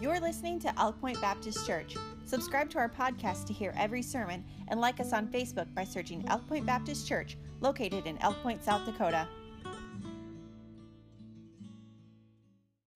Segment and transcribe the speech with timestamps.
[0.00, 1.94] You're listening to Elk Point Baptist Church.
[2.24, 6.24] Subscribe to our podcast to hear every sermon and like us on Facebook by searching
[6.28, 9.28] Elk Point Baptist Church, located in Elk Point, South Dakota.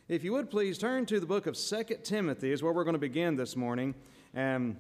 [0.09, 2.95] If you would please turn to the book of Second Timothy, is where we're going
[2.95, 3.95] to begin this morning.
[4.32, 4.75] And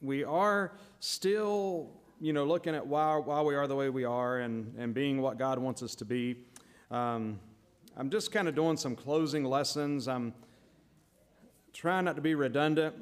[0.00, 1.90] we are still,
[2.20, 5.20] you know, looking at why, why we are the way we are and, and being
[5.20, 6.36] what God wants us to be.
[6.92, 7.40] Um,
[7.96, 10.06] I'm just kind of doing some closing lessons.
[10.06, 10.32] I'm
[11.72, 12.94] trying not to be redundant.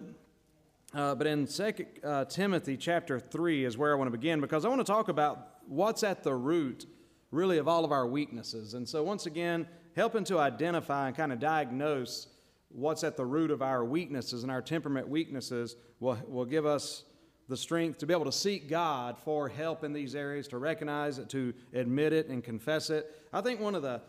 [0.95, 4.65] Uh, but in Second uh, Timothy chapter 3 is where I want to begin because
[4.65, 6.87] I want to talk about what's at the root,
[7.31, 8.75] really, of all of our weaknesses.
[8.75, 12.29] And so, once again, helping to identify and kind of diagnose
[12.71, 17.05] what's at the root of our weaknesses and our temperament weaknesses will, will give us
[17.49, 21.19] the strength to be able to seek God for help in these areas, to recognize
[21.19, 23.11] it, to admit it, and confess it.
[23.33, 24.01] I think one of the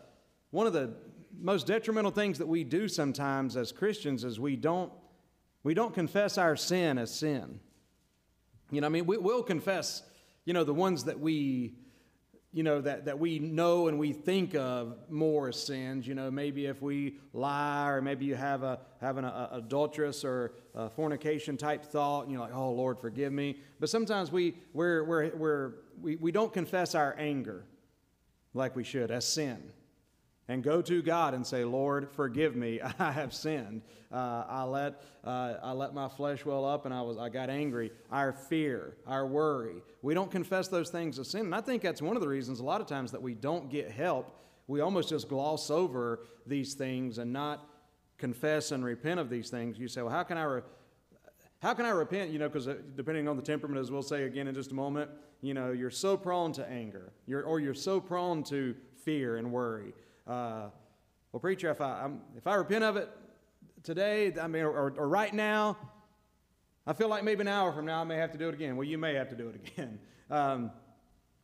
[0.50, 0.94] one of the
[1.38, 4.92] most detrimental things that we do sometimes as Christians is we don't
[5.62, 7.60] we don't confess our sin as sin.
[8.70, 10.02] You know, I mean, we, will confess,
[10.46, 11.74] you know, the ones that we
[12.52, 16.04] you know, that, that we know and we think of more as sins.
[16.04, 20.24] You know, maybe if we lie or maybe you have a have an a, adulterous
[20.24, 20.54] or
[20.96, 23.60] fornication type thought and you're like, oh, Lord, forgive me.
[23.78, 27.64] But sometimes we, we're, we're, we're, we, we don't confess our anger
[28.52, 29.62] like we should as sin
[30.50, 32.80] and go to God and say, Lord, forgive me.
[32.98, 33.82] I have sinned.
[34.12, 37.48] Uh, I, let, uh, I let my flesh well up and I, was, I got
[37.48, 37.92] angry.
[38.10, 39.76] Our fear, our worry.
[40.02, 41.42] We don't confess those things as sin.
[41.42, 43.70] And I think that's one of the reasons a lot of times that we don't
[43.70, 44.40] get help.
[44.66, 47.64] We almost just gloss over these things and not
[48.18, 49.78] confess and repent of these things.
[49.78, 50.62] You say, well, how can I, re-
[51.62, 52.32] how can I repent?
[52.32, 54.74] You know, because uh, depending on the temperament, as we'll say again in just a
[54.74, 55.12] moment,
[55.42, 59.52] you know, you're so prone to anger, you're, or you're so prone to fear and
[59.52, 59.94] worry.
[60.30, 60.70] Uh,
[61.32, 63.10] well, preacher, if I, I'm, if I repent of it
[63.82, 65.76] today, I mean, or, or right now,
[66.86, 68.76] I feel like maybe an hour from now I may have to do it again.
[68.76, 69.98] Well, you may have to do it again,
[70.30, 70.70] um,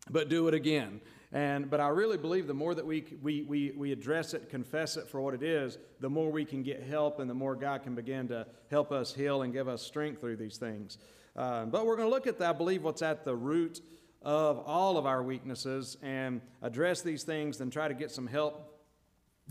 [0.09, 1.01] but do it again.
[1.33, 4.97] And but I really believe the more that we, we we we address it, confess
[4.97, 7.83] it for what it is, the more we can get help, and the more God
[7.83, 10.99] can begin to help us heal and give us strength through these things.
[11.35, 13.81] Uh, but we're going to look at, I believe, what's at the root
[14.23, 18.76] of all of our weaknesses and address these things and try to get some help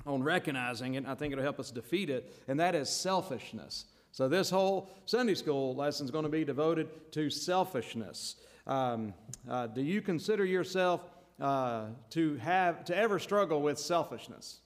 [0.05, 1.05] on recognizing it.
[1.07, 3.85] I think it'll help us defeat it, and that is selfishness.
[4.11, 8.35] So, this whole Sunday school lesson is going to be devoted to selfishness.
[8.67, 9.13] Um,
[9.49, 11.01] uh, do you consider yourself
[11.39, 14.59] uh, to have to ever struggle with selfishness,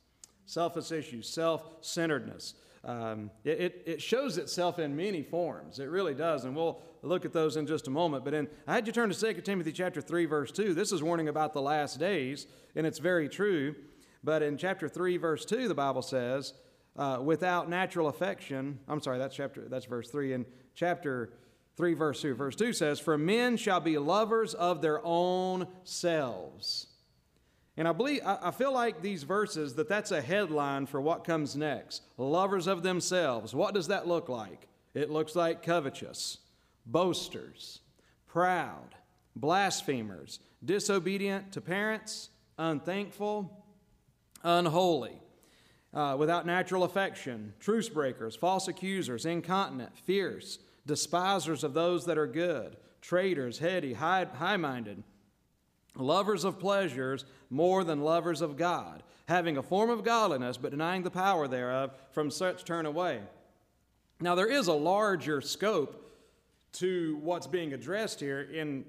[0.46, 2.54] selfish issues, self-centeredness?
[2.84, 5.80] Um, it, it, it, shows itself in many forms.
[5.80, 8.24] It really does, and we'll look at those in just a moment.
[8.24, 10.74] But in, I had you turn to 2 Timothy chapter 3, verse 2.
[10.74, 13.76] This is warning about the last days, and it's very true.
[14.24, 16.54] But in chapter 3, verse 2, the Bible says,
[16.98, 20.34] uh, without natural affection, I'm sorry, that's chapter, that's verse 3.
[20.34, 21.32] In chapter
[21.78, 26.88] 3, verse 2, verse 2 says, For men shall be lovers of their own selves.
[27.78, 31.56] And I believe, I feel like these verses, that that's a headline for what comes
[31.56, 32.02] next.
[32.18, 33.56] Lovers of themselves.
[33.56, 34.68] What does that look like?
[34.94, 36.40] It looks like covetous,
[36.86, 37.80] boasters,
[38.28, 38.96] proud,
[39.34, 43.59] blasphemers, disobedient to parents, unthankful,
[44.44, 45.20] unholy,
[45.94, 52.28] uh, without natural affection, truce breakers, false accusers, incontinent, fierce, despisers of those that are
[52.28, 55.04] good, traitors, heady, high minded,
[55.96, 61.04] lovers of pleasures more than lovers of God, having a form of godliness, but denying
[61.04, 63.22] the power thereof, from such turn away.
[64.20, 66.12] Now, there is a larger scope
[66.74, 68.86] to what's being addressed here in,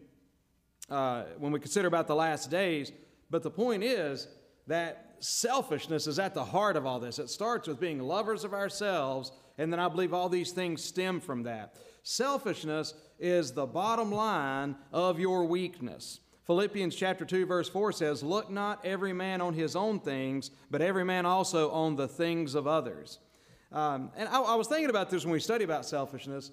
[0.91, 2.93] uh, when we consider about the last days,
[3.31, 4.28] but the point is
[4.66, 7.19] that selfishness is at the heart of all this.
[7.19, 11.20] It starts with being lovers of ourselves, and then I believe all these things stem
[11.20, 11.76] from that.
[12.03, 16.20] Selfishness is the bottom line of your weakness.
[16.47, 20.82] Philippians chapter 2 verse 4 says, "Look not every man on his own things, but
[20.82, 23.19] every man also on the things of others."
[23.70, 26.50] Um, and I, I was thinking about this when we study about selfishness.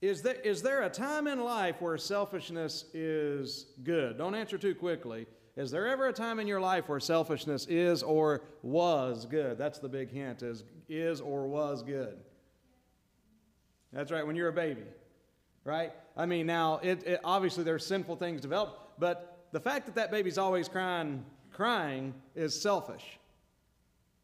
[0.00, 4.18] Is there, is there a time in life where selfishness is good?
[4.18, 5.26] Don't answer too quickly.
[5.58, 9.58] Is there ever a time in your life where selfishness is or was good?
[9.58, 12.16] That's the big hint is is or was good.
[13.92, 14.84] That's right, when you're a baby,
[15.64, 15.92] right?
[16.16, 20.12] I mean, now, it, it, obviously there's sinful things develop, but the fact that that
[20.12, 23.18] baby's always crying, crying is selfish.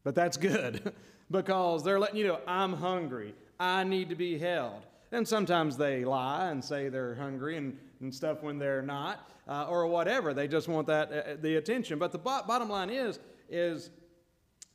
[0.05, 0.93] But that's good
[1.33, 3.35] because they're letting you know, I'm hungry.
[3.59, 4.87] I need to be held.
[5.11, 9.67] And sometimes they lie and say they're hungry and, and stuff when they're not uh,
[9.69, 10.35] or whatever.
[10.35, 11.99] They just want that uh, the attention.
[11.99, 13.19] But the bo- bottom line is
[13.49, 13.91] is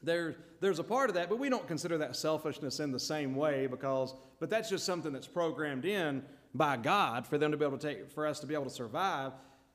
[0.01, 3.35] there, there's a part of that, but we don't consider that selfishness in the same
[3.35, 6.23] way because, but that's just something that's programmed in
[6.55, 8.69] by God for them to be able to take, for us to be able to
[8.69, 9.33] survive.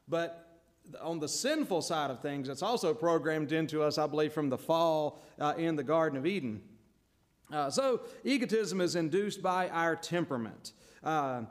[0.08, 0.62] But
[1.00, 4.58] on the sinful side of things, it's also programmed into us, I believe, from the
[4.58, 6.62] fall uh, in the Garden of Eden.
[7.52, 10.72] Uh, so, egotism is induced by our temperament.
[11.02, 11.42] Uh,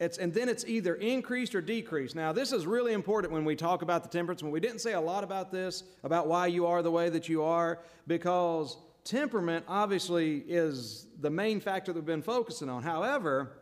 [0.00, 2.14] it's, and then it's either increased or decreased.
[2.14, 4.42] Now, this is really important when we talk about the temperance.
[4.42, 7.42] we didn't say a lot about this, about why you are the way that you
[7.42, 12.84] are, because temperament obviously is the main factor that we've been focusing on.
[12.84, 13.58] However,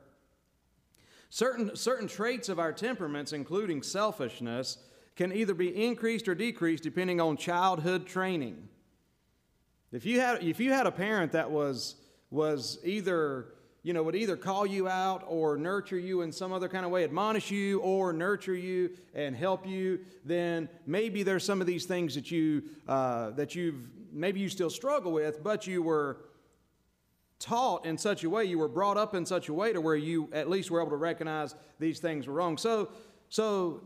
[1.31, 4.77] certain, certain traits of our temperaments, including selfishness,
[5.15, 8.69] can either be increased or decreased depending on childhood training.
[9.91, 11.95] If you had, if you had a parent that was,
[12.31, 13.47] was either
[13.87, 16.91] you know, would either call you out or nurture you in some other kind of
[16.91, 21.85] way, admonish you or nurture you and help you, then maybe there's some of these
[21.85, 23.77] things that you uh, that you've
[24.11, 26.17] maybe you still struggle with, but you were
[27.39, 29.95] taught in such a way, you were brought up in such a way to where
[29.95, 32.59] you at least were able to recognize these things were wrong.
[32.59, 32.89] So,
[33.29, 33.85] so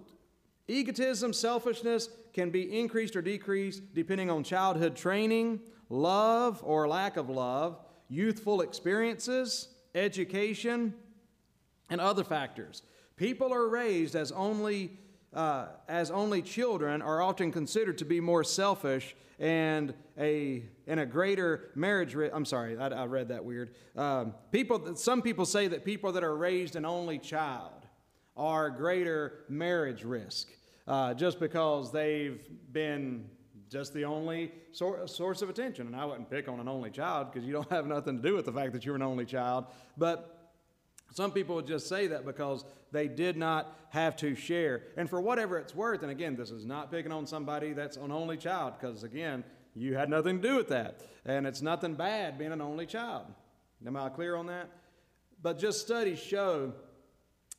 [0.66, 5.60] egotism, selfishness can be increased or decreased depending on childhood training,
[5.90, 10.94] love or lack of love, youthful experiences education,
[11.90, 12.82] and other factors.
[13.16, 14.92] People are raised as only,
[15.34, 21.06] uh, as only children are often considered to be more selfish and a, and a
[21.06, 22.34] greater marriage risk.
[22.34, 23.70] I'm sorry, I, I, read that weird.
[23.96, 27.86] Um, people, some people say that people that are raised an only child
[28.36, 30.48] are greater marriage risk
[30.86, 32.40] uh, just because they've
[32.72, 33.28] been
[33.70, 35.86] just the only source of attention.
[35.86, 38.34] And I wouldn't pick on an only child because you don't have nothing to do
[38.34, 39.66] with the fact that you're an only child.
[39.96, 40.36] But
[41.12, 44.82] some people would just say that because they did not have to share.
[44.96, 48.10] And for whatever it's worth, and again, this is not picking on somebody that's an
[48.10, 49.44] only child because, again,
[49.74, 51.00] you had nothing to do with that.
[51.24, 53.26] And it's nothing bad being an only child.
[53.86, 54.68] Am I clear on that?
[55.42, 56.72] But just studies show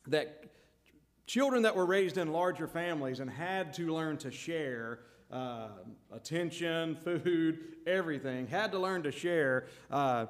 [0.08, 0.44] that
[1.26, 5.00] children that were raised in larger families and had to learn to share
[5.32, 5.68] uh,
[6.12, 9.66] attention, food, everything, had to learn to share.
[9.90, 10.26] Uh,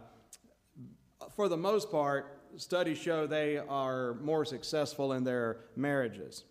[1.35, 6.45] for the most part, studies show they are more successful in their marriages.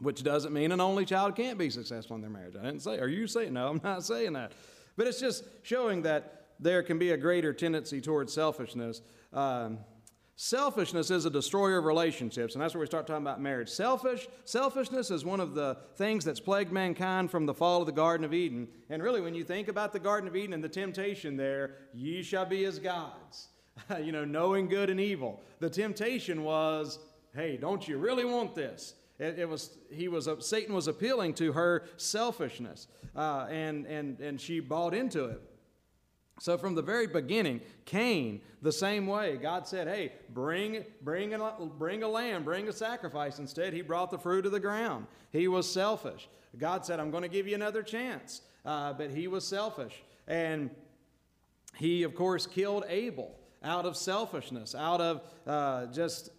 [0.00, 2.54] Which doesn't mean an only child can't be successful in their marriage.
[2.58, 3.52] I didn't say, are you saying?
[3.54, 4.52] No, I'm not saying that.
[4.96, 9.02] But it's just showing that there can be a greater tendency towards selfishness.
[9.32, 9.78] Um,
[10.38, 13.70] Selfishness is a destroyer of relationships, and that's where we start talking about marriage.
[13.70, 17.92] Selfish, selfishness is one of the things that's plagued mankind from the fall of the
[17.92, 18.68] Garden of Eden.
[18.90, 22.22] And really, when you think about the Garden of Eden and the temptation there, ye
[22.22, 23.48] shall be as gods,
[24.02, 25.40] you know, knowing good and evil.
[25.60, 26.98] The temptation was,
[27.34, 28.92] hey, don't you really want this?
[29.18, 34.38] It, it was he was Satan was appealing to her selfishness, uh, and and and
[34.38, 35.40] she bought into it.
[36.38, 39.36] So from the very beginning, Cain, the same way.
[39.36, 44.10] God said, "Hey, bring bring a, bring a lamb, bring a sacrifice." Instead, he brought
[44.10, 45.06] the fruit of the ground.
[45.32, 46.28] He was selfish.
[46.58, 50.70] God said, "I'm going to give you another chance," uh, but he was selfish, and
[51.76, 56.30] he, of course, killed Abel out of selfishness, out of uh, just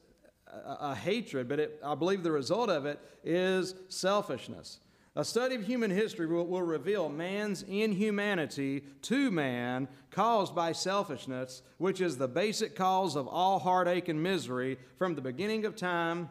[0.48, 1.48] a, a hatred.
[1.48, 4.80] But it, I believe the result of it is selfishness.
[5.18, 11.64] A study of human history will, will, reveal man's inhumanity to man caused by selfishness,
[11.80, 16.30] which is the basic cause of all heartache and misery from the beginning of time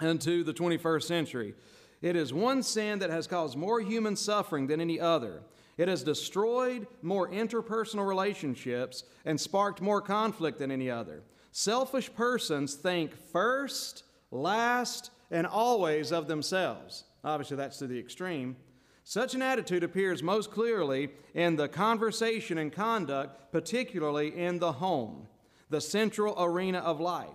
[0.00, 1.54] into the 21st century.
[2.02, 5.42] It is one sin that has caused more human suffering than any other.
[5.78, 11.22] It has destroyed more interpersonal relationships and sparked more conflict than any other.
[11.52, 14.02] Selfish persons think first,
[14.32, 17.04] last, and always of themselves.
[17.24, 18.56] Obviously, that's to the extreme.
[19.02, 25.28] Such an attitude appears most clearly in the conversation and conduct, particularly in the home,
[25.70, 27.28] the central arena of life.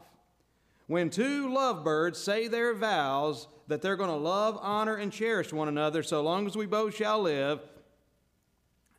[0.88, 5.68] When two lovebirds say their vows that they're going to love, honor, and cherish one
[5.68, 7.60] another so long as we both shall live,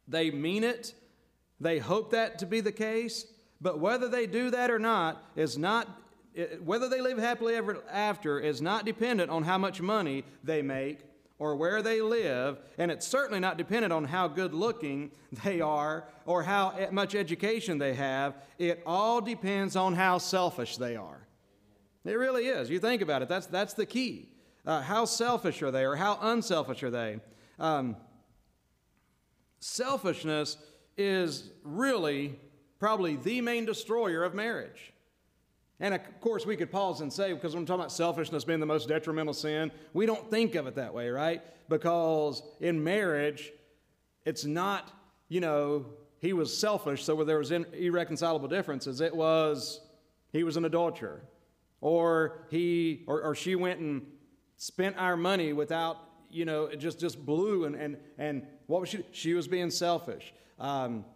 [0.06, 0.94] they mean it.
[1.60, 3.26] They hope that to be the case.
[3.60, 5.99] But whether they do that or not is not
[6.64, 11.00] whether they live happily ever after is not dependent on how much money they make
[11.38, 15.10] or where they live, and it's certainly not dependent on how good looking
[15.42, 18.34] they are or how much education they have.
[18.58, 21.26] It all depends on how selfish they are.
[22.04, 22.70] It really is.
[22.70, 24.28] You think about it, that's, that's the key.
[24.66, 27.20] Uh, how selfish are they or how unselfish are they?
[27.58, 27.96] Um,
[29.60, 30.58] selfishness
[30.96, 32.38] is really
[32.78, 34.92] probably the main destroyer of marriage.
[35.80, 38.60] And of course, we could pause and say, because when I'm talking about selfishness being
[38.60, 41.42] the most detrimental sin, we don't think of it that way, right?
[41.68, 43.50] Because in marriage,
[44.26, 44.92] it's not,
[45.28, 45.86] you know,
[46.18, 49.00] he was selfish, so there was irreconcilable differences.
[49.00, 49.80] It was
[50.32, 51.22] he was an adulterer,
[51.80, 54.06] or he or, or she went and
[54.56, 55.96] spent our money without,
[56.30, 59.04] you know, it just just blew and and and what was she?
[59.12, 60.34] She was being selfish.
[60.58, 61.06] Um,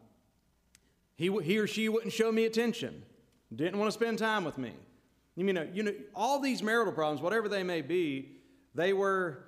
[1.17, 3.03] he he or she wouldn't show me attention,
[3.57, 4.73] didn't want to spend time with me.
[5.37, 8.37] You mean, you know, all these marital problems, whatever they may be,
[8.75, 9.45] they were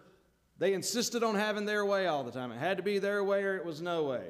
[0.59, 2.51] they insisted on having their way all the time.
[2.51, 4.25] It had to be their way or it was no way.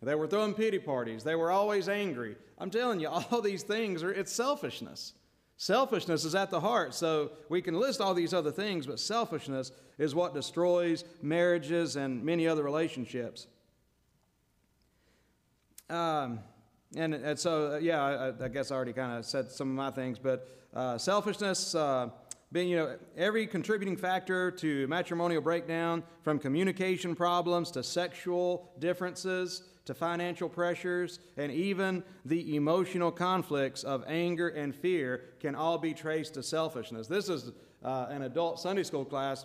[0.00, 1.22] They were throwing pity parties.
[1.22, 2.36] They were always angry.
[2.58, 5.12] I'm telling you, all these things are, it's selfishness.
[5.58, 6.94] Selfishness is at the heart.
[6.94, 12.24] So we can list all these other things, but selfishness is what destroys marriages and
[12.24, 13.46] many other relationships.
[15.88, 16.40] Um,
[16.96, 19.74] and, and so, uh, yeah, I, I, guess I already kind of said some of
[19.74, 22.10] my things, but uh, selfishness, uh,
[22.50, 29.62] being, you know, every contributing factor to matrimonial breakdown, from communication problems to sexual differences
[29.84, 35.92] to financial pressures, and even the emotional conflicts of anger and fear can all be
[35.92, 37.08] traced to selfishness.
[37.08, 37.50] This is
[37.82, 39.44] uh, an adult Sunday school class,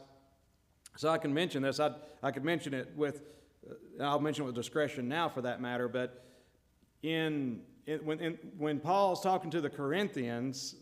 [0.96, 1.80] so I can mention this.
[1.80, 3.22] i I could mention it with,
[3.70, 6.27] uh, I'll mention it with discretion now for that matter, but
[7.04, 10.76] in, in when, in, when Paul's talking to the Corinthians,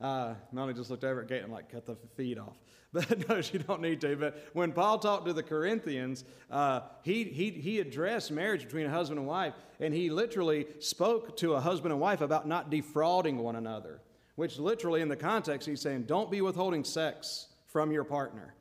[0.00, 2.56] uh, Melanie just looked over at and like cut the feed off.
[2.94, 4.16] But no, she don't need to.
[4.16, 8.90] But when Paul talked to the Corinthians, uh, he, he, he addressed marriage between a
[8.90, 13.38] husband and wife, and he literally spoke to a husband and wife about not defrauding
[13.38, 14.02] one another,
[14.34, 18.54] which literally in the context he's saying, don't be withholding sex from your partner.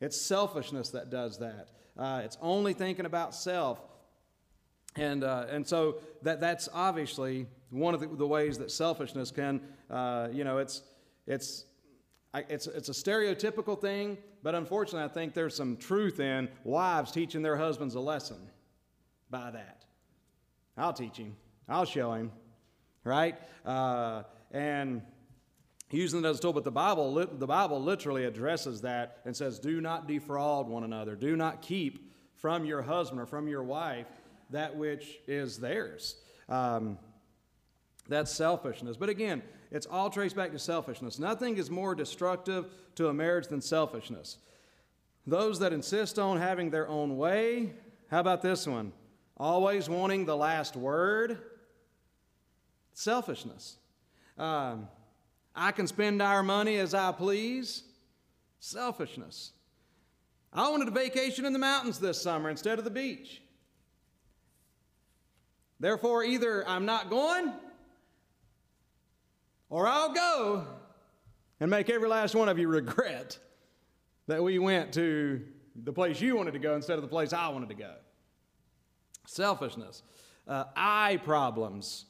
[0.00, 1.70] It's selfishness that does that.
[1.98, 3.80] Uh, it's only thinking about self.
[4.96, 9.60] And, uh, and so that, that's obviously one of the, the ways that selfishness can,
[9.90, 10.82] uh, you know, it's,
[11.26, 11.64] it's,
[12.34, 17.42] it's, it's a stereotypical thing, but unfortunately, I think there's some truth in wives teaching
[17.42, 18.38] their husbands a lesson
[19.30, 19.84] by that.
[20.76, 21.36] I'll teach him,
[21.68, 22.30] I'll show him,
[23.04, 23.36] right?
[23.64, 24.22] Uh,
[24.52, 25.02] and
[25.90, 29.58] using it as a tool, but the Bible, the Bible literally addresses that and says,
[29.58, 31.14] do not defraud one another.
[31.14, 34.06] Do not keep from your husband or from your wife
[34.50, 36.16] that which is theirs.
[36.48, 36.98] Um,
[38.08, 38.96] that's selfishness.
[38.96, 41.18] But again, it's all traced back to selfishness.
[41.18, 44.38] Nothing is more destructive to a marriage than selfishness.
[45.26, 47.72] Those that insist on having their own way,
[48.10, 48.92] how about this one?
[49.36, 51.38] Always wanting the last word,
[52.92, 53.78] selfishness.
[54.38, 54.88] Um,
[55.56, 57.84] I can spend our money as I please,
[58.60, 59.52] selfishness.
[60.52, 63.42] I wanted a vacation in the mountains this summer instead of the beach.
[65.80, 67.52] Therefore, either I'm not going
[69.68, 70.66] or I'll go
[71.60, 73.38] and make every last one of you regret
[74.26, 75.42] that we went to
[75.84, 77.94] the place you wanted to go instead of the place I wanted to go.
[79.26, 80.02] Selfishness.
[80.46, 82.06] Uh, eye problems.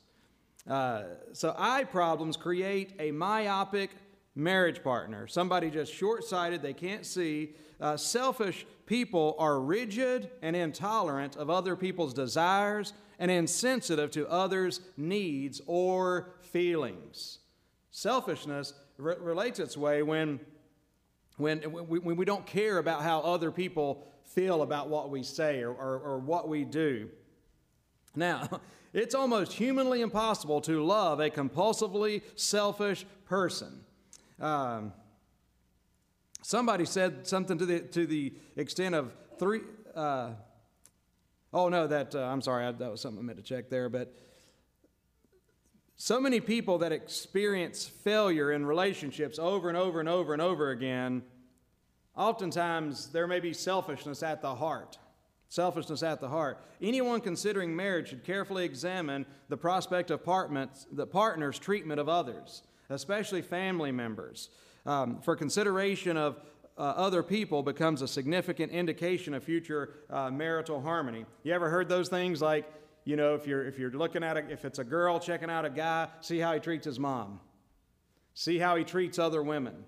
[0.68, 3.90] Uh, so, eye problems create a myopic
[4.34, 7.54] marriage partner, somebody just short sighted, they can't see.
[7.80, 14.80] Uh, selfish people are rigid and intolerant of other people's desires and insensitive to others'
[14.96, 17.38] needs or feelings.
[17.90, 20.40] Selfishness re- relates its way when,
[21.36, 25.72] when, when we don't care about how other people feel about what we say or,
[25.72, 27.08] or, or what we do.
[28.16, 28.60] Now,
[28.92, 33.84] it's almost humanly impossible to love a compulsively selfish person.
[34.40, 34.92] Um,
[36.42, 39.60] somebody said something to the, to the extent of three.
[39.94, 40.30] Uh,
[41.54, 43.88] oh, no, that, uh, I'm sorry, I, that was something I meant to check there,
[43.88, 44.12] but
[45.96, 50.70] so many people that experience failure in relationships over and over and over and over
[50.70, 51.22] again,
[52.16, 54.98] oftentimes there may be selfishness at the heart.
[55.48, 56.58] Selfishness at the heart.
[56.82, 60.20] Anyone considering marriage should carefully examine the prospect of
[60.92, 64.50] the partner's treatment of others, especially family members.
[64.84, 66.40] Um, for consideration of
[66.76, 71.24] uh, other people becomes a significant indication of future uh, marital harmony.
[71.42, 72.70] You ever heard those things like,
[73.04, 75.64] you know, if you're, if you're looking at it, if it's a girl checking out
[75.64, 77.38] a guy, see how he treats his mom.
[78.34, 79.84] See how he treats other women.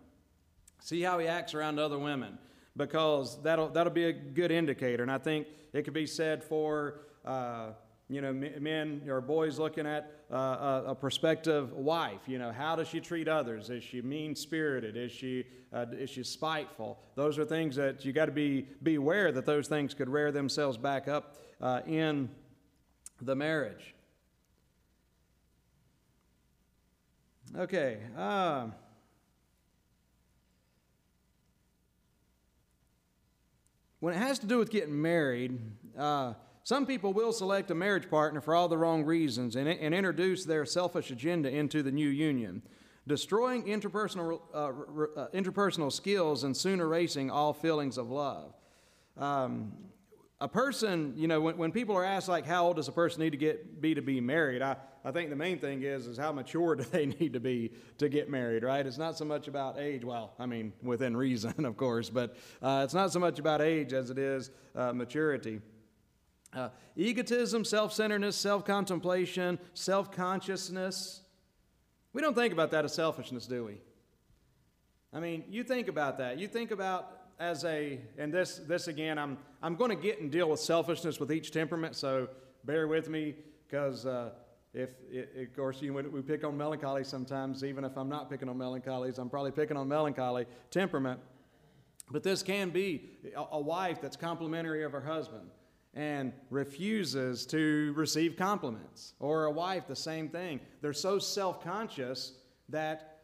[0.81, 2.39] See how he acts around other women
[2.77, 5.03] because that'll, that'll be a good indicator.
[5.03, 7.71] And I think it could be said for, uh,
[8.09, 12.21] you know, men or boys looking at uh, a, a, prospective wife.
[12.27, 13.69] You know, how does she treat others?
[13.69, 14.97] Is she mean spirited?
[14.97, 17.01] Is she, uh, is she spiteful?
[17.17, 20.31] Those are things that you got to be, be aware that those things could rear
[20.31, 22.29] themselves back up uh, in
[23.21, 23.95] the marriage.
[27.57, 27.99] Okay.
[28.17, 28.69] Uh,
[33.99, 35.59] when it has to do with getting married,
[35.99, 36.35] uh,
[36.67, 40.45] some people will select a marriage partner for all the wrong reasons and, and introduce
[40.45, 42.61] their selfish agenda into the new union,
[43.07, 44.73] destroying interpersonal, uh,
[45.17, 48.53] uh, interpersonal skills and soon erasing all feelings of love.
[49.17, 49.75] Um,
[50.41, 53.21] a person, you know, when, when people are asked, like, how old does a person
[53.21, 54.61] need to get be to be married?
[54.61, 57.75] I, I think the main thing is, is how mature do they need to be
[57.99, 58.85] to get married, right?
[58.85, 60.05] It's not so much about age.
[60.05, 63.93] Well, I mean, within reason, of course, but uh, it's not so much about age
[63.93, 65.61] as it is uh, maturity.
[66.57, 71.21] Uh, egotism, self centeredness, self contemplation, self consciousness.
[72.15, 73.79] We don't think about that as selfishness, do we?
[75.13, 76.39] I mean, you think about that.
[76.39, 80.33] You think about as a, and this, this again, I'm, I'm going to get and
[80.33, 82.29] deal with selfishness with each temperament, so
[82.65, 83.35] bear with me,
[83.69, 84.31] because uh,
[84.73, 88.49] if, it, of course, you, we pick on melancholy sometimes, even if I'm not picking
[88.49, 91.21] on melancholies, I'm probably picking on melancholy temperament.
[92.11, 95.51] But this can be a, a wife that's complimentary of her husband
[95.97, 100.61] and refuses to receive compliments, or a wife, the same thing.
[100.83, 102.35] They're so self conscious
[102.69, 103.23] that,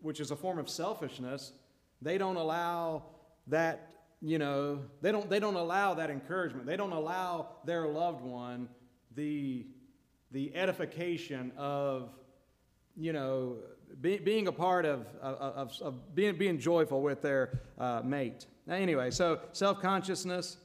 [0.00, 1.52] which is a form of selfishness,
[2.00, 3.04] they don't allow
[3.48, 6.64] that, you know, they don't, they don't allow that encouragement.
[6.64, 8.70] They don't allow their loved one
[9.14, 9.66] the,
[10.30, 12.08] the edification of,
[12.96, 13.56] you know,
[14.00, 18.46] be, being a part of, of, of, being, being joyful with their uh, mate.
[18.66, 20.56] Anyway, so self consciousness.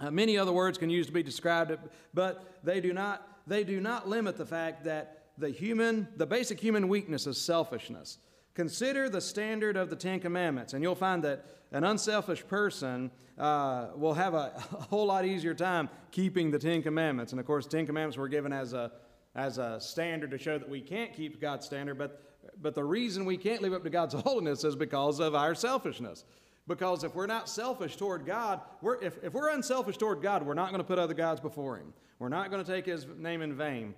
[0.00, 1.76] Uh, many other words can use to be described
[2.14, 6.60] but they do not they do not limit the fact that the human the basic
[6.60, 8.18] human weakness is selfishness
[8.58, 13.90] Consider the standard of the Ten Commandments, and you'll find that an unselfish person uh,
[13.94, 17.30] will have a, a, whole lot easier time keeping the Ten Commandments.
[17.32, 18.90] And of course, Ten Commandments were given as a,
[19.36, 22.20] as a standard to show that we can't keep God's standard, but,
[22.60, 26.24] but the reason we can't live up to God's holiness is because of our selfishness.
[26.68, 30.54] Because if we're not selfish toward God, we're, if, if we're unselfish toward God, we're
[30.54, 31.94] not going to put other gods before Him.
[32.18, 33.94] We're not going to take His name in vain.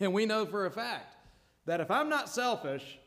[0.00, 1.16] And we know for a fact
[1.66, 2.98] that if I'm not selfish,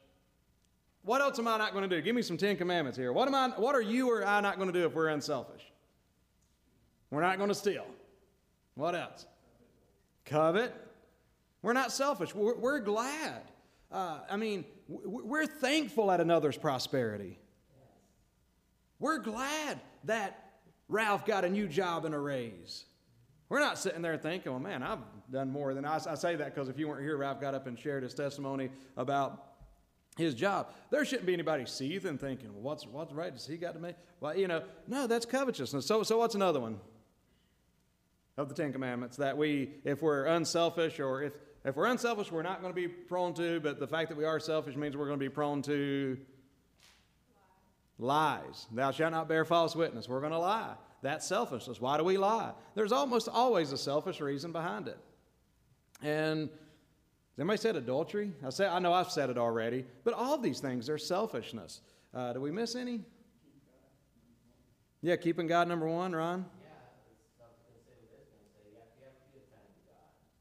[1.03, 2.01] what else am I not going to do?
[2.01, 3.11] Give me some Ten Commandments here.
[3.11, 5.61] What, am I, what are you or I not going to do if we're unselfish?
[7.11, 7.85] We're not going to steal.
[8.75, 9.25] What else?
[10.23, 10.73] Covet.
[11.61, 12.33] We're not selfish.
[12.33, 13.41] We're, we're glad.
[13.91, 17.37] Uh, I mean, we're thankful at another's prosperity.
[18.99, 20.53] We're glad that
[20.87, 22.85] Ralph got a new job and a raise.
[23.49, 24.99] We're not sitting there thinking, well, man, I've
[25.31, 27.67] done more than I, I say that because if you weren't here, Ralph got up
[27.67, 29.55] and shared his testimony about
[30.17, 30.69] his job.
[30.89, 33.33] There shouldn't be anybody seething thinking, well, what's, what's right?
[33.33, 33.95] Does he got to make?
[34.19, 35.85] Well, you know, no, that's covetousness.
[35.85, 36.79] So, so what's another one
[38.37, 42.43] of the Ten Commandments that we, if we're unselfish or if, if we're unselfish, we're
[42.43, 45.07] not going to be prone to, but the fact that we are selfish means we're
[45.07, 46.17] going to be prone to
[47.97, 48.67] lies.
[48.71, 50.07] Thou shalt not bear false witness.
[50.09, 50.75] We're going to lie.
[51.01, 51.79] That's selfishness.
[51.79, 52.51] Why do we lie?
[52.73, 54.97] There's almost always a selfish reason behind it.
[56.01, 58.31] And has anybody said adultery?
[58.45, 61.81] I, say, I know I've said it already, but all these things are selfishness.
[62.13, 63.01] Uh, do we miss any?
[65.01, 66.45] Yeah, keeping God number one, Ron?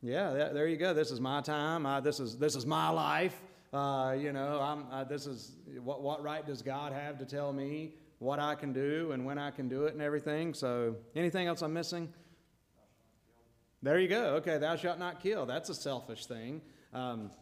[0.00, 0.92] Yeah, there you go.
[0.92, 1.86] This is my time.
[1.86, 3.34] Uh, this is this is my life.
[3.74, 5.50] Uh, you know, I'm, uh, this is
[5.82, 9.36] what what right does God have to tell me what I can do and when
[9.36, 10.54] I can do it and everything?
[10.54, 12.08] So, anything else I'm missing?
[13.82, 14.36] There you go.
[14.36, 15.44] Okay, thou shalt not kill.
[15.44, 16.62] That's a selfish thing.
[16.92, 17.32] Um,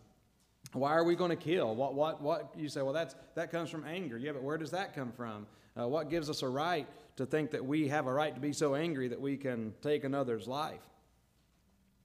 [0.72, 1.74] why are we going to kill?
[1.74, 2.54] What, what, what?
[2.56, 4.16] You say, well, that's, that comes from anger.
[4.16, 5.46] Yeah, but where does that come from?
[5.78, 8.54] Uh, what gives us a right to think that we have a right to be
[8.54, 10.80] so angry that we can take another's life?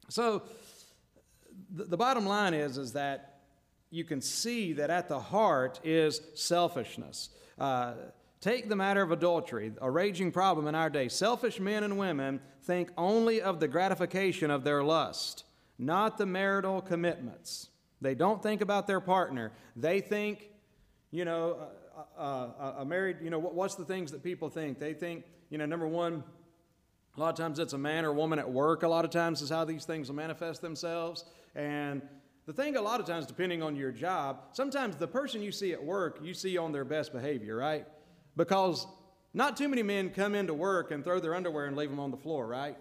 [0.09, 0.43] So,
[1.73, 3.36] the, the bottom line is, is that
[3.89, 7.29] you can see that at the heart is selfishness.
[7.57, 7.93] Uh,
[8.41, 11.07] take the matter of adultery, a raging problem in our day.
[11.07, 15.45] Selfish men and women think only of the gratification of their lust
[15.77, 17.69] not the marital commitments.
[18.01, 19.51] They don't think about their partner.
[19.75, 20.49] They think,
[21.11, 21.57] you know,
[22.17, 24.79] a, a, a married, you know, what, what's the things that people think?
[24.79, 26.23] They think, you know, number one,
[27.15, 29.41] a lot of times it's a man or woman at work, a lot of times
[29.41, 31.25] is how these things manifest themselves.
[31.55, 32.01] And
[32.47, 35.73] the thing, a lot of times, depending on your job, sometimes the person you see
[35.73, 37.85] at work, you see on their best behavior, right?
[38.35, 38.87] Because
[39.35, 42.09] not too many men come into work and throw their underwear and leave them on
[42.09, 42.77] the floor, right?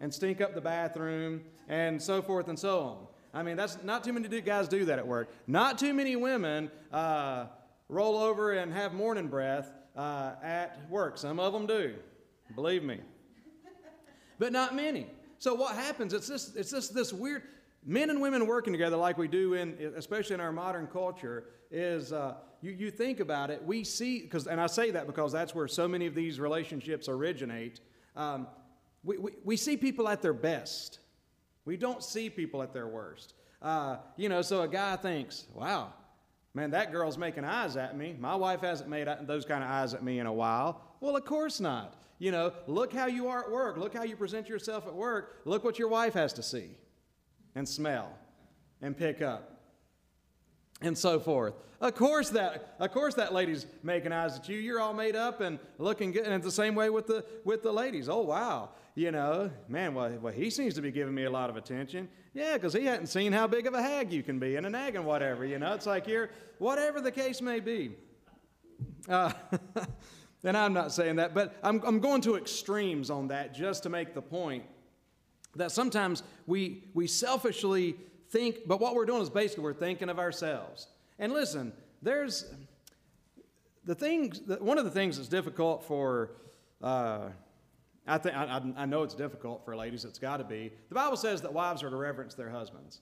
[0.00, 3.06] and stink up the bathroom and so forth and so on.
[3.34, 5.28] I mean, that's not too many guys do that at work.
[5.46, 7.46] Not too many women uh,
[7.88, 11.18] roll over and have morning breath uh, at work.
[11.18, 11.94] Some of them do,
[12.54, 13.00] believe me,
[14.38, 15.08] but not many.
[15.38, 16.12] So what happens?
[16.12, 16.54] It's this.
[16.56, 16.88] It's this.
[16.88, 17.42] This weird.
[17.84, 22.12] men and women working together like we do in, especially in our modern culture, is
[22.12, 25.54] uh, you, you think about it, we see, because, and I say that because that's
[25.54, 27.80] where so many of these relationships originate.
[28.16, 28.48] Um,
[29.04, 30.98] we, we, we see people at their best.
[31.64, 33.34] We don't see people at their worst.
[33.62, 35.92] Uh, you know, so a guy thinks, wow,
[36.54, 38.16] man, that girl's making eyes at me.
[38.18, 40.82] My wife hasn't made those kind of eyes at me in a while.
[41.00, 41.94] Well, of course not.
[42.18, 43.76] You know, look how you are at work.
[43.76, 45.40] Look how you present yourself at work.
[45.44, 46.70] Look what your wife has to see
[47.54, 48.12] and smell
[48.82, 49.58] and pick up
[50.80, 51.54] and so forth.
[51.80, 54.58] Of course that of course that lady's making eyes at you.
[54.58, 56.24] You're all made up and looking good.
[56.24, 58.08] And it's the same way with the with the ladies.
[58.08, 58.70] Oh wow.
[58.94, 62.08] You know, man, well, well he seems to be giving me a lot of attention.
[62.34, 64.70] Yeah, because he hadn't seen how big of a hag you can be and a
[64.70, 65.72] nag and whatever, you know.
[65.74, 67.92] It's like you're whatever the case may be.
[69.08, 69.32] Uh,
[70.44, 73.88] and I'm not saying that, but I'm, I'm going to extremes on that just to
[73.88, 74.64] make the point
[75.56, 77.96] that sometimes we, we selfishly
[78.30, 80.88] think, but what we're doing is basically we're thinking of ourselves.
[81.18, 81.72] And listen,
[82.02, 82.46] there's
[83.84, 86.32] the things, one of the things that's difficult for,
[86.82, 87.30] uh,
[88.06, 90.72] I, think, I, I know it's difficult for ladies, it's got to be.
[90.88, 93.00] The Bible says that wives are to reverence their husbands.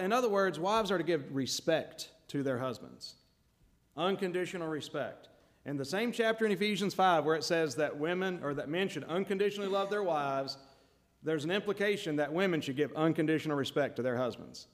[0.00, 3.14] In other words, wives are to give respect to their husbands,
[3.96, 5.29] unconditional respect.
[5.66, 8.88] In the same chapter in Ephesians 5, where it says that women or that men
[8.88, 10.56] should unconditionally love their wives,
[11.22, 14.68] there's an implication that women should give unconditional respect to their husbands.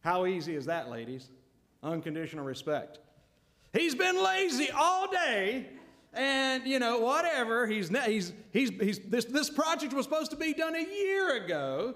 [0.00, 1.30] How easy is that, ladies?
[1.82, 2.98] Unconditional respect.
[3.72, 5.66] He's been lazy all day,
[6.12, 7.66] and you know, whatever.
[7.66, 11.94] He's, he's, he's, he's, this, this project was supposed to be done a year ago,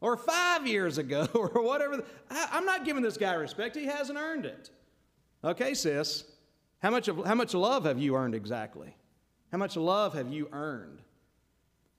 [0.00, 2.02] or five years ago, or whatever.
[2.30, 3.76] I, I'm not giving this guy respect.
[3.76, 4.70] He hasn't earned it.
[5.42, 6.24] Okay, sis.
[6.84, 8.94] How much, of, how much love have you earned exactly?
[9.50, 11.00] How much love have you earned?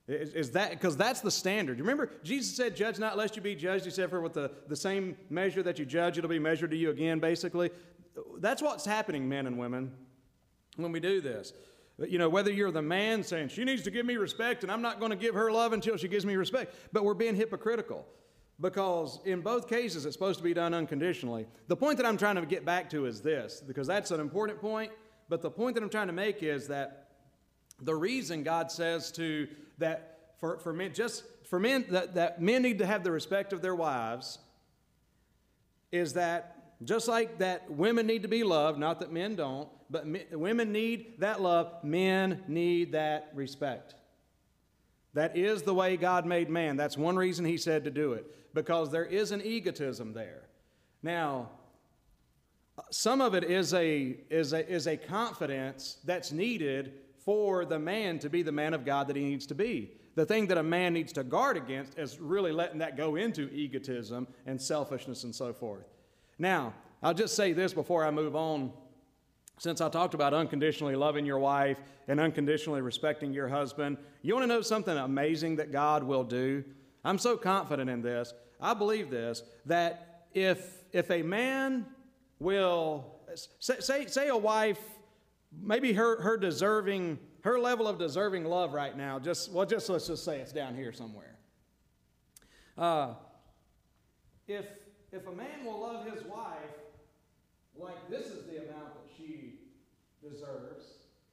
[0.07, 1.79] Is, is that because that's the standard?
[1.79, 3.85] Remember, Jesus said, Judge not lest you be judged.
[3.85, 6.77] He said, For with the, the same measure that you judge, it'll be measured to
[6.77, 7.71] you again, basically.
[8.37, 9.91] That's what's happening, men and women,
[10.75, 11.53] when we do this.
[11.97, 14.83] You know, whether you're the man saying, She needs to give me respect, and I'm
[14.83, 18.05] not going to give her love until she gives me respect, but we're being hypocritical
[18.59, 21.45] because in both cases it's supposed to be done unconditionally.
[21.67, 24.61] The point that I'm trying to get back to is this, because that's an important
[24.61, 24.91] point,
[25.29, 27.09] but the point that I'm trying to make is that
[27.81, 29.47] the reason God says to
[29.79, 33.53] that for, for men, just for men, that, that men need to have the respect
[33.53, 34.39] of their wives
[35.91, 36.51] is that
[36.83, 40.71] just like that women need to be loved, not that men don't, but men, women
[40.71, 43.95] need that love, men need that respect.
[45.13, 46.75] That is the way God made man.
[46.75, 50.47] That's one reason he said to do it, because there is an egotism there.
[51.03, 51.49] Now,
[52.89, 58.17] some of it is a, is a, is a confidence that's needed for the man
[58.19, 59.91] to be the man of God that he needs to be.
[60.15, 63.49] The thing that a man needs to guard against is really letting that go into
[63.51, 65.85] egotism and selfishness and so forth.
[66.39, 68.71] Now, I'll just say this before I move on.
[69.57, 74.43] Since I talked about unconditionally loving your wife and unconditionally respecting your husband, you want
[74.43, 76.63] to know something amazing that God will do?
[77.05, 78.33] I'm so confident in this.
[78.59, 81.85] I believe this that if, if a man
[82.39, 83.05] will,
[83.59, 84.79] say, say, say a wife
[85.61, 90.07] maybe her, her deserving, her level of deserving love right now, just, well, just let's
[90.07, 91.37] just say it's down here somewhere.
[92.77, 93.13] Uh,
[94.47, 94.65] if,
[95.11, 96.57] if a man will love his wife
[97.77, 99.59] like this is the amount that she
[100.21, 100.85] deserves,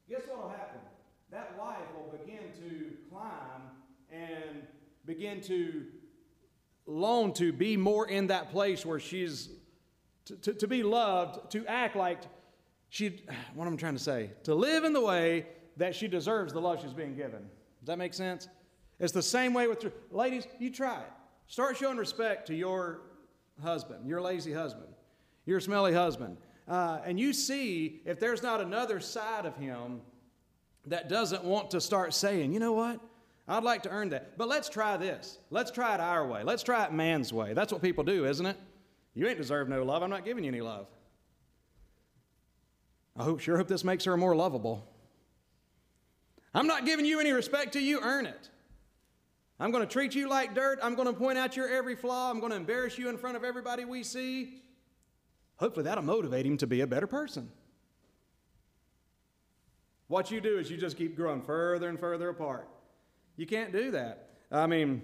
[0.09, 0.79] guess what will happen?
[1.31, 3.61] That wife will begin to climb
[4.11, 4.67] and
[5.05, 5.85] begin to
[6.85, 9.49] long to be more in that place where she's
[10.25, 12.21] to, to, to be loved, to act like
[12.89, 13.23] she,
[13.55, 16.81] what I'm trying to say, to live in the way that she deserves the love
[16.81, 17.41] she's being given.
[17.79, 18.47] Does that make sense?
[18.99, 21.11] It's the same way with, ladies, you try it.
[21.47, 23.01] Start showing respect to your
[23.61, 24.87] husband, your lazy husband,
[25.45, 26.37] your smelly husband.
[26.67, 29.99] Uh, and you see if there's not another side of him
[30.85, 32.99] that doesn't want to start saying, you know what?
[33.47, 34.37] I'd like to earn that.
[34.37, 35.37] But let's try this.
[35.49, 36.43] Let's try it our way.
[36.43, 37.53] Let's try it man's way.
[37.53, 38.57] That's what people do, isn't it?
[39.13, 40.01] You ain't deserve no love.
[40.01, 40.87] I'm not giving you any love.
[43.17, 44.87] I hope, sure hope this makes her more lovable.
[46.53, 48.49] I'm not giving you any respect till you earn it.
[49.59, 50.79] I'm going to treat you like dirt.
[50.81, 52.29] I'm going to point out your every flaw.
[52.29, 54.61] I'm going to embarrass you in front of everybody we see.
[55.57, 57.49] Hopefully, that'll motivate him to be a better person.
[60.07, 62.67] What you do is you just keep growing further and further apart.
[63.35, 64.29] You can't do that.
[64.51, 65.01] I mean,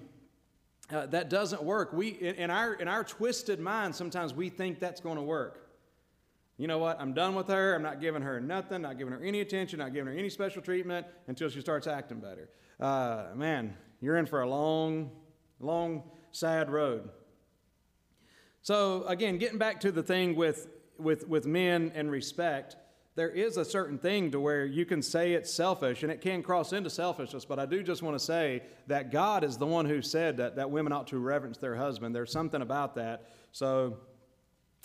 [0.91, 1.93] uh, that doesn't work.
[1.93, 5.69] We, in, in, our, in our twisted mind, sometimes we think that's going to work
[6.59, 6.99] you know what?
[6.99, 7.73] I'm done with her.
[7.73, 10.61] I'm not giving her nothing, not giving her any attention, not giving her any special
[10.61, 12.49] treatment until she starts acting better.
[12.81, 15.09] Uh, man, you're in for a long,
[15.61, 17.09] long, sad road.
[18.61, 22.75] So, again, getting back to the thing with, with, with men and respect,
[23.15, 26.41] there is a certain thing to where you can say it's selfish and it can
[26.41, 29.85] cross into selfishness, but I do just want to say that God is the one
[29.85, 32.15] who said that, that women ought to reverence their husband.
[32.15, 33.29] There's something about that.
[33.51, 33.97] So,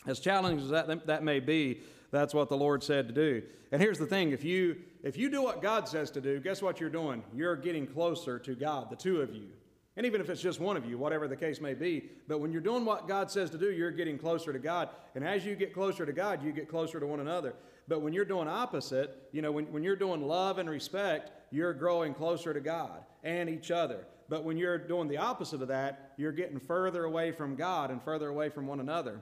[0.06, 3.42] as challenging as that, that may be, that's what the Lord said to do.
[3.72, 6.62] And here's the thing if you, if you do what God says to do, guess
[6.62, 7.22] what you're doing?
[7.34, 9.48] You're getting closer to God, the two of you.
[9.96, 12.50] And even if it's just one of you, whatever the case may be, but when
[12.50, 14.88] you're doing what God says to do, you're getting closer to God.
[15.14, 17.54] And as you get closer to God, you get closer to one another.
[17.86, 21.74] But when you're doing opposite, you know, when, when you're doing love and respect, you're
[21.74, 24.06] growing closer to God and each other.
[24.28, 28.02] But when you're doing the opposite of that, you're getting further away from God and
[28.02, 29.20] further away from one another.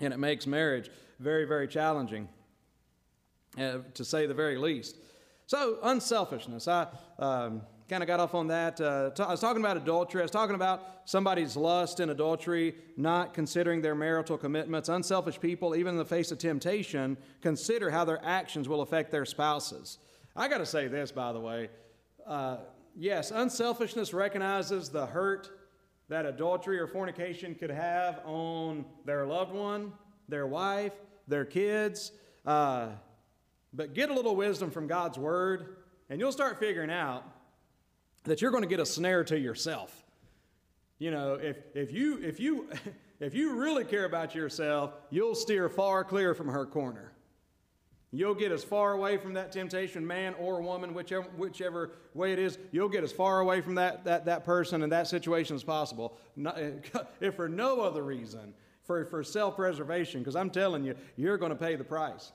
[0.00, 2.28] And it makes marriage very, very challenging,
[3.56, 4.96] uh, to say the very least.
[5.46, 6.66] So, unselfishness.
[6.66, 6.88] I.
[7.18, 7.62] Um,
[7.92, 8.80] kind of got off on that.
[8.80, 10.22] Uh, t- I was talking about adultery.
[10.22, 14.88] I was talking about somebody's lust and adultery, not considering their marital commitments.
[14.88, 19.26] Unselfish people, even in the face of temptation, consider how their actions will affect their
[19.26, 19.98] spouses.
[20.34, 21.68] I got to say this, by the way.
[22.26, 22.60] Uh,
[22.96, 25.50] yes, unselfishness recognizes the hurt
[26.08, 29.92] that adultery or fornication could have on their loved one,
[30.30, 30.94] their wife,
[31.28, 32.12] their kids.
[32.46, 32.86] Uh,
[33.74, 35.76] but get a little wisdom from God's word,
[36.08, 37.22] and you'll start figuring out
[38.24, 40.04] that you're going to get a snare to yourself.
[40.98, 42.68] You know, if, if, you, if, you,
[43.20, 47.12] if you really care about yourself, you'll steer far clear from her corner.
[48.14, 52.38] You'll get as far away from that temptation, man or woman, whichever, whichever way it
[52.38, 55.64] is, you'll get as far away from that, that, that person and that situation as
[55.64, 56.18] possible.
[56.36, 56.58] Not,
[57.20, 58.52] if for no other reason,
[58.84, 62.32] for, for self preservation, because I'm telling you, you're going to pay the price.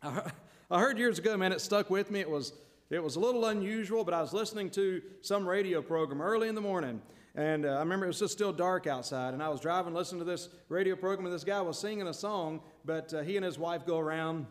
[0.00, 2.20] I heard years ago, man, it stuck with me.
[2.20, 2.52] It was
[2.90, 6.54] it was a little unusual, but I was listening to some radio program early in
[6.54, 7.02] the morning.
[7.34, 10.20] And uh, I remember it was just still dark outside, and I was driving, listening
[10.20, 13.44] to this radio program, and this guy was singing a song, but uh, he and
[13.44, 14.46] his wife go around,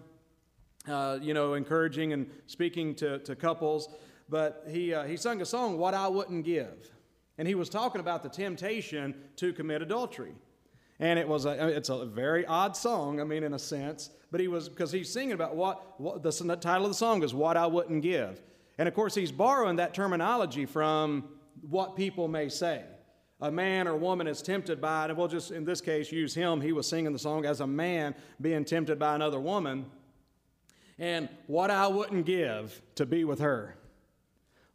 [0.87, 3.89] uh, you know, encouraging and speaking to, to couples.
[4.29, 6.91] But he, uh, he sung a song, What I Wouldn't Give.
[7.37, 10.35] And he was talking about the temptation to commit adultery.
[10.99, 14.39] And it was a, it's a very odd song, I mean, in a sense, but
[14.39, 17.33] he was, because he's singing about what, what the, the title of the song is
[17.33, 18.41] What I Wouldn't Give.
[18.79, 21.29] And of course, he's borrowing that terminology from
[21.61, 22.83] what people may say.
[23.41, 26.59] A man or woman is tempted by, and we'll just in this case use him.
[26.59, 29.85] He was singing the song as a man being tempted by another woman.
[30.97, 33.77] And what I wouldn't give to be with her.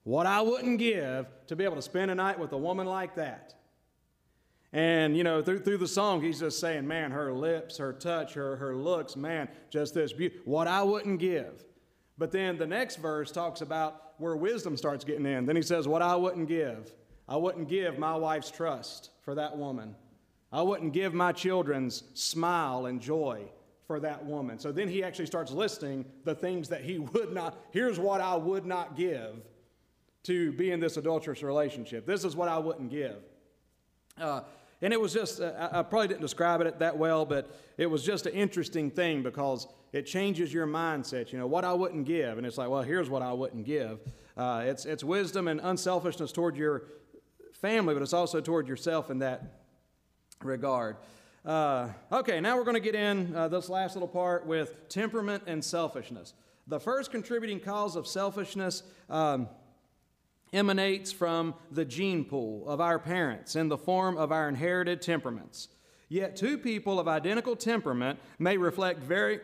[0.04, 3.16] What I wouldn't give to be able to spend a night with a woman like
[3.16, 3.54] that.
[4.72, 8.32] And, you know, through, through the song, he's just saying, man, her lips, her touch,
[8.34, 10.36] her, her looks, man, just this beauty.
[10.44, 11.64] What I wouldn't give.
[12.16, 15.44] But then the next verse talks about where wisdom starts getting in.
[15.44, 16.94] Then he says, What I wouldn't give.
[17.28, 19.94] I wouldn't give my wife's trust for that woman.
[20.52, 23.44] I wouldn't give my children's smile and joy
[23.86, 24.58] for that woman.
[24.58, 27.58] So then he actually starts listing the things that he would not.
[27.72, 29.42] Here's what I would not give
[30.24, 32.06] to be in this adulterous relationship.
[32.06, 33.16] This is what I wouldn't give.
[34.20, 34.42] Uh,
[34.82, 38.04] and it was just, uh, I probably didn't describe it that well, but it was
[38.04, 41.32] just an interesting thing because it changes your mindset.
[41.32, 42.36] You know, what I wouldn't give.
[42.36, 44.00] And it's like, well, here's what I wouldn't give.
[44.36, 46.84] Uh, it's, it's wisdom and unselfishness toward your
[47.52, 49.60] family, but it's also toward yourself in that
[50.42, 50.96] regard.
[51.44, 55.44] Uh, okay, now we're going to get in uh, this last little part with temperament
[55.46, 56.34] and selfishness.
[56.66, 58.82] The first contributing cause of selfishness.
[59.08, 59.48] Um,
[60.52, 65.68] emanates from the gene pool of our parents in the form of our inherited temperaments.
[66.08, 69.40] Yet two people of identical temperament may reflect very,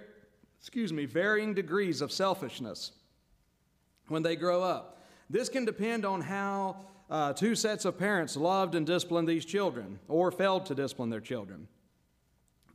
[0.61, 2.93] excuse me, varying degrees of selfishness
[4.09, 5.03] when they grow up.
[5.31, 6.77] This can depend on how
[7.11, 11.21] uh, two sets of parents loved and disciplined these children or failed to discipline their
[11.21, 11.69] children.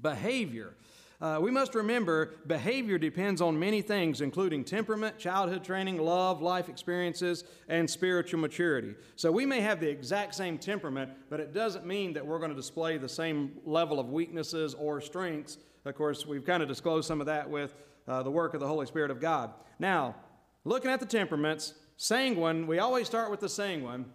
[0.01, 0.73] Behavior
[1.23, 6.67] uh, we must remember behavior depends on many things, including temperament, childhood training, love, life
[6.67, 8.93] experiences, and spiritual maturity.
[9.15, 12.51] So we may have the exact same temperament, but it doesn't mean that we're going
[12.51, 15.59] to display the same level of weaknesses or strengths.
[15.85, 17.73] Of course, we've kind of disclosed some of that with
[18.05, 19.53] uh, the work of the Holy Spirit of God.
[19.79, 20.15] Now,
[20.65, 24.07] looking at the temperaments, sanguine, we always start with the sanguine,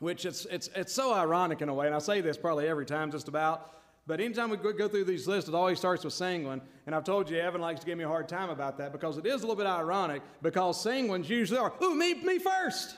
[0.00, 2.86] which it's, it's, it's so ironic in a way, and I say this probably every
[2.86, 3.76] time just about.
[4.06, 6.60] But anytime we go through these lists, it always starts with sanguine.
[6.86, 9.16] And I've told you, Evan likes to give me a hard time about that because
[9.16, 12.96] it is a little bit ironic because sanguines usually are, ooh, me, me first.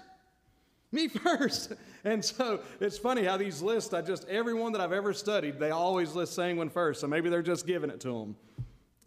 [0.93, 1.75] Me first.
[2.05, 5.71] And so it's funny how these lists, I just, everyone that I've ever studied, they
[5.71, 7.03] always list sanguine first.
[7.03, 8.37] So maybe they're just giving it to them.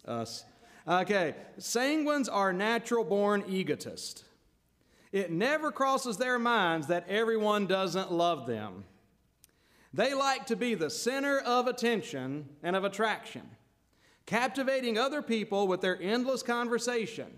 [0.06, 0.44] Us.
[0.86, 1.34] Okay.
[1.58, 4.22] Sanguines are natural born egotists.
[5.10, 8.84] It never crosses their minds that everyone doesn't love them.
[9.92, 13.42] They like to be the center of attention and of attraction,
[14.26, 17.28] captivating other people with their endless conversation.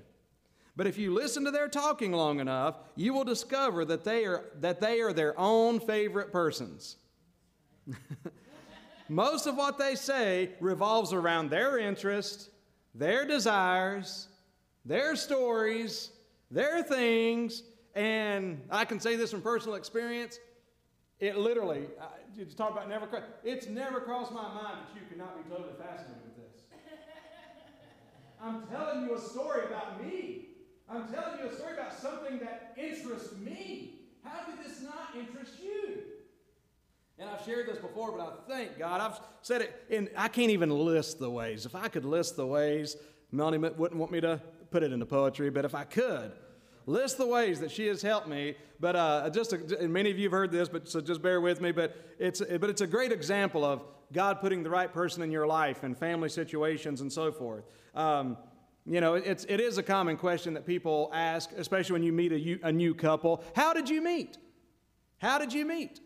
[0.77, 4.47] But if you listen to their talking long enough, you will discover that they are,
[4.61, 6.97] that they are their own favorite persons.
[9.09, 12.49] Most of what they say revolves around their interests,
[12.95, 14.29] their desires,
[14.85, 16.11] their stories,
[16.51, 17.63] their things,
[17.95, 20.39] and I can say this from personal experience.
[21.19, 21.89] It literally,
[22.37, 23.09] you talk about never,
[23.45, 26.63] it's never crossed my mind that you cannot be totally fascinated with this.
[28.43, 30.47] I'm telling you a story about me.
[30.89, 34.01] I'm telling you a story about something that interests me.
[34.25, 36.03] How did this not interest you?
[37.19, 39.01] And I've shared this before, but I thank God.
[39.01, 41.67] I've said it, and I can't even list the ways.
[41.67, 42.97] If I could list the ways,
[43.31, 44.41] Melanie wouldn't want me to
[44.71, 46.33] put it into poetry, but if I could,
[46.87, 48.57] list the ways that she has helped me.
[48.79, 51.41] But uh, just, a, and many of you have heard this, but so just bear
[51.41, 51.73] with me.
[51.73, 55.47] But it's, but it's a great example of God putting the right person in your
[55.47, 57.65] life and family situations and so forth.
[57.95, 58.37] Um,
[58.87, 62.33] you know, it's, it is a common question that people ask, especially when you meet
[62.33, 63.45] a, a new couple.
[63.55, 64.39] How did you meet?
[65.19, 66.01] How did you meet?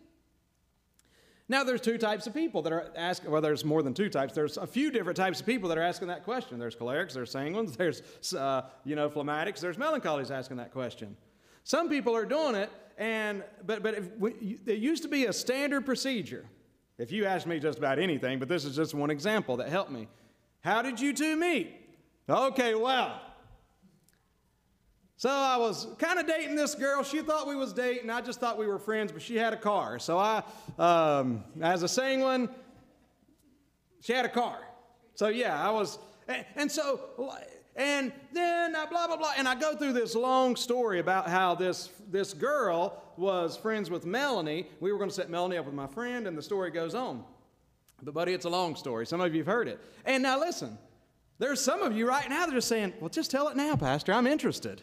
[1.48, 4.32] Now, there's two types of people that are asking, well, there's more than two types.
[4.32, 6.58] There's a few different types of people that are asking that question.
[6.58, 8.02] There's cholerics, there's sanguines, there's,
[8.32, 11.16] uh, you know, phlegmatics, there's melancholies asking that question.
[11.62, 15.32] Some people are doing it, and, but, but if we, it used to be a
[15.32, 16.46] standard procedure.
[16.96, 19.90] If you ask me just about anything, but this is just one example that helped
[19.90, 20.08] me.
[20.60, 21.72] How did you two meet?
[22.28, 23.20] Okay, well,
[25.24, 27.02] so I was kind of dating this girl.
[27.02, 28.10] She thought we was dating.
[28.10, 29.98] I just thought we were friends, but she had a car.
[29.98, 30.42] So I,
[30.78, 32.50] um, as a singling,
[34.02, 34.58] she had a car.
[35.14, 37.00] So yeah, I was, and, and so,
[37.74, 41.54] and then I blah blah blah, and I go through this long story about how
[41.54, 44.68] this this girl was friends with Melanie.
[44.78, 47.24] We were going to set Melanie up with my friend, and the story goes on.
[48.02, 49.06] But buddy, it's a long story.
[49.06, 49.80] Some of you have heard it.
[50.04, 50.76] And now listen,
[51.38, 54.12] there's some of you right now that are saying, "Well, just tell it now, Pastor.
[54.12, 54.82] I'm interested."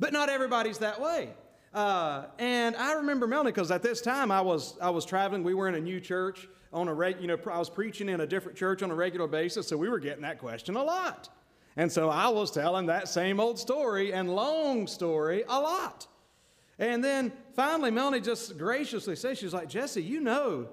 [0.00, 1.28] But not everybody's that way.
[1.72, 5.44] Uh, and I remember Melanie because at this time I was I was traveling.
[5.44, 8.20] We were in a new church on a reg, you know I was preaching in
[8.20, 11.28] a different church on a regular basis, so we were getting that question a lot.
[11.76, 16.08] And so I was telling that same old story and long story a lot.
[16.78, 20.68] And then finally, Melanie just graciously says, She's like, Jesse, you know,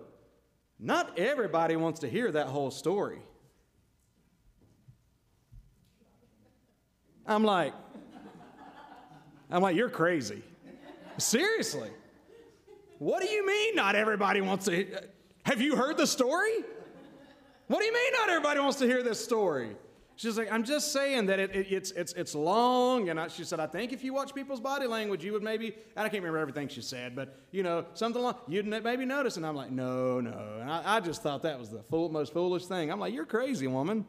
[0.79, 3.19] not everybody wants to hear that whole story.
[7.27, 7.73] I'm like,
[9.49, 10.43] I'm like, you're crazy.
[11.17, 11.89] Seriously.
[12.99, 14.93] What do you mean not everybody wants to?
[14.93, 14.99] Uh,
[15.43, 16.63] have you heard the story?
[17.67, 19.75] What do you mean not everybody wants to hear this story?
[20.15, 23.09] She's like, I'm just saying that it, it, it's, it's, it's long.
[23.09, 25.75] And I, she said, I think if you watch people's body language, you would maybe,
[25.95, 29.37] I can't remember everything she said, but, you know, something along, you'd maybe notice.
[29.37, 30.57] And I'm like, no, no.
[30.59, 32.91] And I, I just thought that was the fool, most foolish thing.
[32.91, 34.05] I'm like, you're crazy, woman.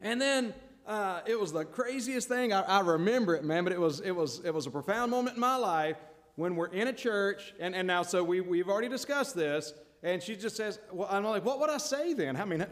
[0.00, 0.54] And then
[0.90, 2.52] uh, it was the craziest thing.
[2.52, 5.36] I, I, remember it, man, but it was, it, was, it was a profound moment
[5.36, 5.96] in my life
[6.34, 9.72] when we're in a church, and, and now, so we, we've already discussed this,
[10.02, 12.36] and she just says, well, I'm like, what would I say then?
[12.36, 12.66] I mean,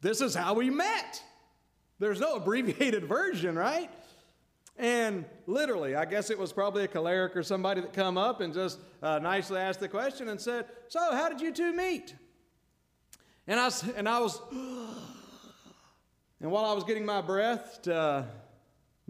[0.00, 1.22] this is how we met.
[1.98, 3.90] There's no abbreviated version, right?
[4.78, 8.54] And literally, I guess it was probably a choleric or somebody that come up and
[8.54, 12.14] just uh, nicely asked the question and said, "So, how did you two meet?"
[13.48, 14.40] And I and I was
[16.40, 18.26] and while I was getting my breath to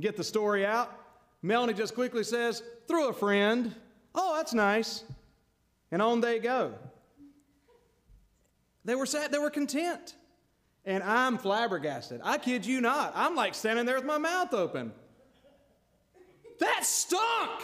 [0.00, 0.92] get the story out,
[1.42, 3.74] Melanie just quickly says, through a friend.
[4.14, 5.04] Oh, that's nice.
[5.90, 6.74] And on they go.
[8.84, 10.14] They were sad, they were content.
[10.84, 12.22] And I'm flabbergasted.
[12.24, 13.12] I kid you not.
[13.14, 14.92] I'm like standing there with my mouth open.
[16.60, 17.62] That stunk!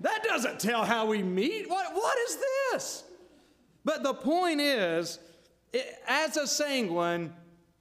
[0.00, 1.68] That doesn't tell how we meet.
[1.68, 2.38] What, what is
[2.72, 3.04] this?
[3.84, 5.18] But the point is,
[5.72, 7.32] it, as a sanguine,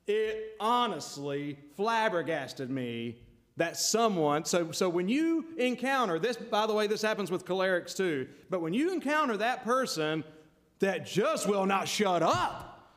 [0.07, 3.17] it honestly flabbergasted me
[3.57, 7.95] that someone, so, so when you encounter this, by the way, this happens with cholerics
[7.95, 10.23] too, but when you encounter that person
[10.79, 12.93] that just will not shut up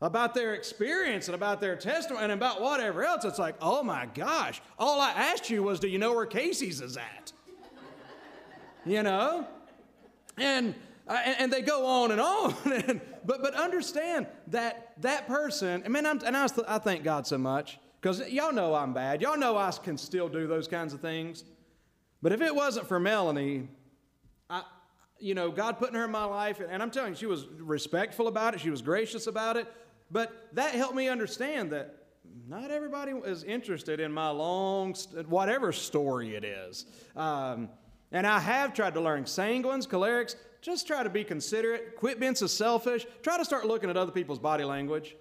[0.00, 4.06] about their experience and about their testimony and about whatever else, it's like, oh my
[4.14, 7.32] gosh, all I asked you was, do you know where Casey's is at?
[8.84, 9.46] you know?
[10.36, 10.74] And
[11.08, 12.54] and they go on and on.
[12.86, 17.26] and, but, but understand that that person, I mean, I'm, and I, I thank God
[17.26, 19.22] so much because y'all know I'm bad.
[19.22, 21.44] Y'all know I can still do those kinds of things.
[22.20, 23.68] But if it wasn't for Melanie,
[24.50, 24.62] I,
[25.18, 28.28] you know, God putting her in my life, and I'm telling you, she was respectful
[28.28, 29.66] about it, she was gracious about it.
[30.10, 31.94] But that helped me understand that
[32.48, 34.94] not everybody is interested in my long,
[35.28, 36.86] whatever story it is.
[37.16, 37.68] Um,
[38.10, 42.34] And I have tried to learn sanguines, cholerics, just try to be considerate, quit being
[42.34, 45.16] so selfish, try to start looking at other people's body language.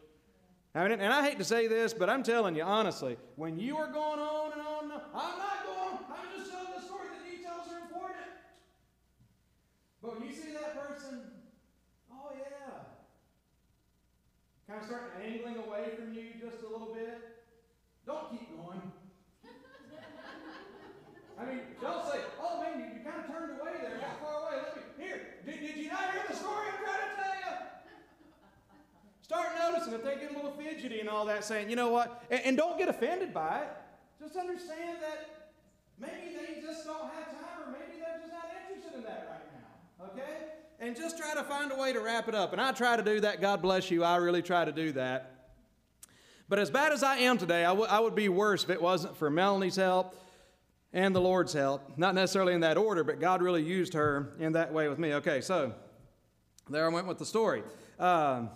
[0.78, 3.78] I mean, and I hate to say this, but I'm telling you honestly, when you
[3.78, 7.08] are going on and on, and on I'm not going, I'm just telling the story,
[7.18, 8.30] the details are important.
[10.04, 11.22] But when you see that person,
[12.14, 12.94] oh yeah,
[14.70, 17.42] kind of starting angling away from you just a little bit,
[18.06, 18.82] don't keep going.
[21.40, 24.46] I mean, don't say, oh man, you, you kind of turned away there, got far
[24.46, 24.62] away.
[24.62, 27.58] Let me, here, did, did you not hear the story I'm trying to tell you?
[29.22, 32.24] Start noticing if they get a little fidgety and all that, saying, you know what,
[32.30, 33.70] and, and don't get offended by it.
[34.20, 35.52] Just understand that
[36.00, 40.08] maybe they just don't have time or maybe they're just not interested in that right
[40.08, 40.54] now, okay?
[40.80, 42.52] And just try to find a way to wrap it up.
[42.52, 43.41] And I try to do that.
[43.41, 44.04] God bless you.
[44.04, 45.34] I really try to do that.
[46.50, 48.82] But as bad as I am today, I, w- I would be worse if it
[48.82, 50.16] wasn't for Melanie's help
[50.98, 51.95] and the Lord's help.
[51.95, 55.14] Not necessarily in that order, but God really used her in that way with me.
[55.14, 55.72] Okay, so
[56.72, 57.62] there I went with the story.
[58.00, 58.50] Um,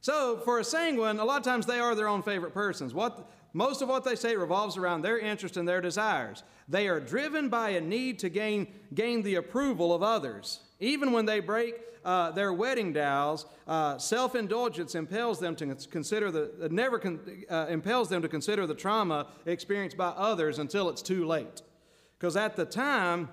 [0.00, 2.94] so for a sanguine, a lot of times they are their own favorite persons.
[2.94, 6.44] What, most of what they say revolves around their interest and their desires.
[6.68, 10.60] They are driven by a need to gain, gain the approval of others.
[10.80, 16.52] Even when they break uh, their wedding vows, uh, self-indulgence impels them to consider the
[16.62, 21.02] uh, never con- uh, impels them to consider the trauma experienced by others until it's
[21.02, 21.62] too late.
[22.18, 23.28] Because at the time,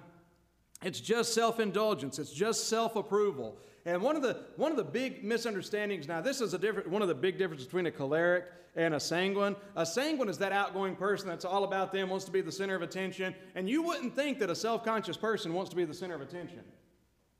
[0.83, 2.17] it's just self-indulgence.
[2.19, 3.57] It's just self-approval.
[3.85, 7.01] And one of the one of the big misunderstandings now, this is a different one
[7.01, 9.55] of the big differences between a choleric and a sanguine.
[9.75, 12.75] A sanguine is that outgoing person that's all about them, wants to be the center
[12.75, 16.15] of attention, and you wouldn't think that a self-conscious person wants to be the center
[16.15, 16.61] of attention.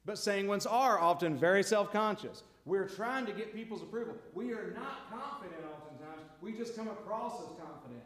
[0.06, 2.44] But sanguines are often very self conscious.
[2.66, 4.16] We're trying to get people's approval.
[4.34, 6.22] We are not confident oftentimes.
[6.42, 8.04] We just come across as confident.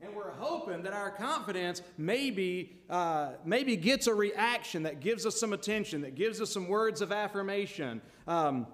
[0.00, 5.38] And we're hoping that our confidence maybe, uh, maybe gets a reaction that gives us
[5.38, 8.66] some attention, that gives us some words of affirmation, um,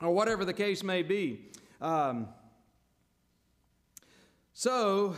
[0.00, 1.50] or whatever the case may be.
[1.80, 2.28] Um,
[4.52, 5.16] so,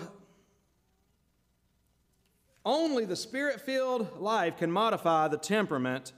[2.64, 6.12] only the spirit filled life can modify the temperament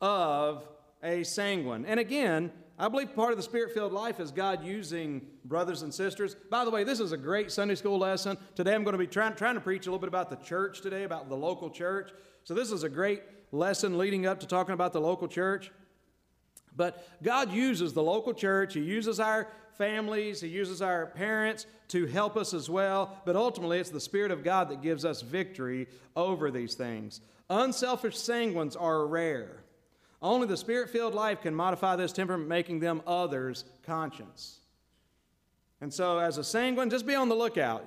[0.00, 0.66] of
[1.02, 1.84] a sanguine.
[1.86, 5.92] And again, I believe part of the spirit filled life is God using brothers and
[5.92, 6.34] sisters.
[6.50, 8.38] By the way, this is a great Sunday school lesson.
[8.54, 10.80] Today I'm going to be trying, trying to preach a little bit about the church
[10.80, 12.10] today, about the local church.
[12.44, 13.22] So this is a great
[13.52, 15.70] lesson leading up to talking about the local church.
[16.74, 22.06] But God uses the local church, He uses our families, He uses our parents to
[22.06, 23.20] help us as well.
[23.26, 27.20] But ultimately, it's the Spirit of God that gives us victory over these things.
[27.50, 29.59] Unselfish sanguines are rare.
[30.22, 34.60] Only the spirit filled life can modify this temperament, making them others' conscience.
[35.80, 37.86] And so, as a sanguine, just be on the lookout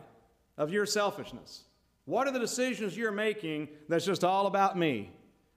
[0.58, 1.66] of your selfishness.
[2.06, 5.12] What are the decisions you're making that's just all about me?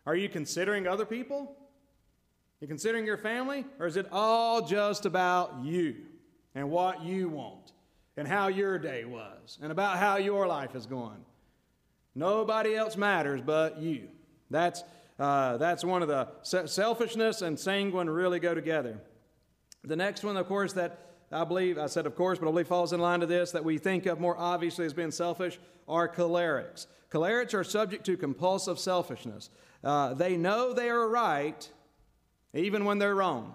[0.04, 1.56] Are you considering other people?
[1.56, 3.64] Are you considering your family?
[3.80, 5.96] Or is it all just about you
[6.54, 7.72] and what you want
[8.16, 11.24] and how your day was and about how your life is going?
[12.14, 14.08] Nobody else matters but you.
[14.50, 14.84] That's
[15.18, 16.28] uh, that's one of the
[16.66, 19.00] selfishness and sanguine really go together.
[19.84, 22.68] The next one, of course, that I believe, I said of course, but I believe
[22.68, 25.58] falls in line to this that we think of more obviously as being selfish
[25.88, 26.86] are cholerics.
[27.10, 29.50] Cholerics are subject to compulsive selfishness.
[29.82, 31.68] Uh, they know they are right
[32.52, 33.54] even when they're wrong.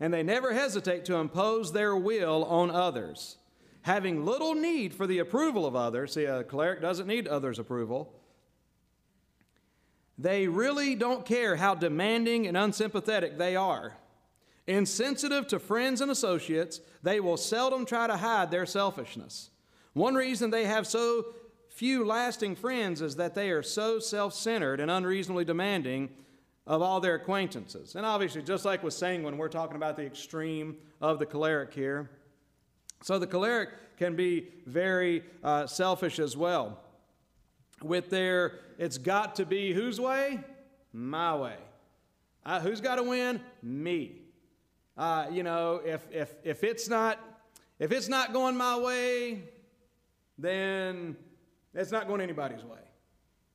[0.00, 3.38] And they never hesitate to impose their will on others.
[3.82, 8.12] Having little need for the approval of others, see, a choleric doesn't need others' approval.
[10.22, 13.96] They really don't care how demanding and unsympathetic they are.
[14.68, 19.50] Insensitive to friends and associates, they will seldom try to hide their selfishness.
[19.94, 21.26] One reason they have so
[21.70, 26.08] few lasting friends is that they are so self centered and unreasonably demanding
[26.68, 27.96] of all their acquaintances.
[27.96, 32.08] And obviously, just like with sanguine, we're talking about the extreme of the choleric here.
[33.02, 36.78] So the choleric can be very uh, selfish as well
[37.84, 40.40] with their, it's got to be whose way?
[40.92, 41.56] My way.
[42.44, 43.40] Uh, who's got to win?
[43.62, 44.22] Me.
[44.96, 47.18] Uh, you know, if, if, if, it's not,
[47.78, 49.42] if it's not going my way,
[50.38, 51.16] then
[51.74, 52.78] it's not going anybody's way.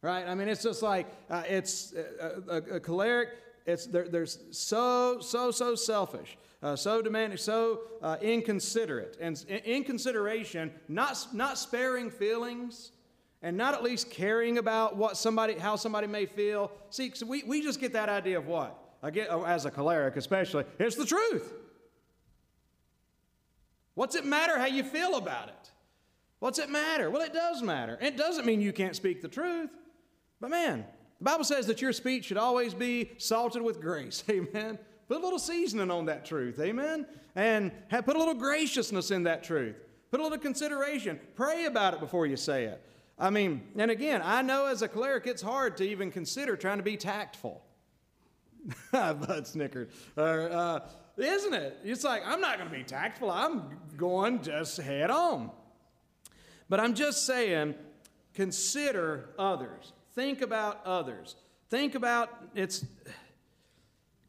[0.01, 0.27] Right?
[0.27, 3.29] I mean, it's just like, uh, it's a, a, a, choleric,
[3.65, 6.37] it's, they're, they're so, so, so selfish.
[6.63, 9.17] Uh, so demanding, so uh, inconsiderate.
[9.21, 12.91] And in consideration, not, not sparing feelings,
[13.47, 16.69] and not at least caring about what somebody, how somebody may feel.
[16.89, 18.77] See, we, we just get that idea of what?
[19.01, 21.53] I get, oh, as a choleric especially, it's the truth.
[23.93, 25.71] What's it matter how you feel about it?
[26.39, 27.09] What's it matter?
[27.09, 27.97] Well, it does matter.
[28.01, 29.69] It doesn't mean you can't speak the truth.
[30.41, 30.85] But man,
[31.19, 34.25] the Bible says that your speech should always be salted with grace.
[34.29, 34.77] Amen.
[35.07, 36.59] Put a little seasoning on that truth.
[36.59, 37.05] Amen.
[37.33, 39.77] And have, put a little graciousness in that truth.
[40.11, 41.17] Put a little consideration.
[41.37, 42.83] Pray about it before you say it.
[43.19, 46.77] I mean, and again, I know as a choleric it's hard to even consider trying
[46.77, 47.63] to be tactful.
[48.91, 49.91] Bud snickered.
[50.15, 50.79] Uh, uh,
[51.17, 51.79] isn't it?
[51.83, 53.31] It's like, I'm not going to be tactful.
[53.31, 55.51] I'm going just head on.
[56.69, 57.75] But I'm just saying,
[58.33, 59.93] consider others.
[60.13, 61.35] Think about others.
[61.69, 62.85] Think about it's,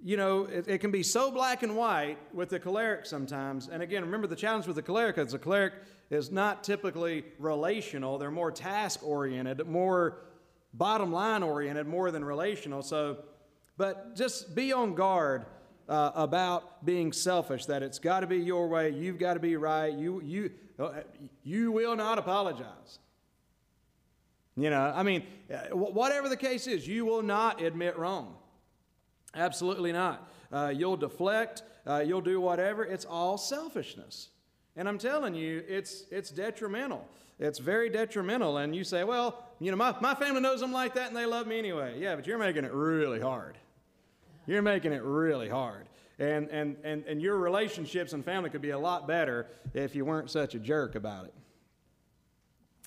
[0.03, 3.69] you know, it, it, can be so black and white with the choleric sometimes.
[3.69, 5.75] And again, remember the challenge with the choleric is the choleric
[6.11, 8.17] is not typically relational.
[8.19, 10.19] They're more task oriented, more
[10.73, 12.83] bottom line oriented, more than relational.
[12.83, 13.19] So,
[13.77, 15.47] but just be on guard
[15.89, 17.67] uh, about being selfish.
[17.67, 18.91] That it's got to be your way.
[18.91, 19.93] You've got to be right.
[19.93, 21.01] You you uh,
[21.43, 23.01] you will not apologize.
[24.57, 28.38] You know, I mean, uh, whatever the case is, you will not admit wrong.
[29.35, 30.31] Absolutely not.
[30.53, 31.63] Uh, you'll deflect.
[31.87, 32.85] Uh, you'll do whatever.
[32.85, 34.29] It's all selfishness.
[34.77, 37.07] And I'm telling you, it's, it's detrimental.
[37.39, 38.59] It's very detrimental.
[38.59, 41.27] And you say, well, you know, my, my family knows I'm like that and they
[41.27, 41.99] love me anyway.
[41.99, 43.59] Yeah, but you're making it really hard.
[44.47, 45.89] You're making it really hard.
[46.19, 50.05] And, and, and, and your relationships and family could be a lot better if you
[50.05, 51.35] weren't such a jerk about it.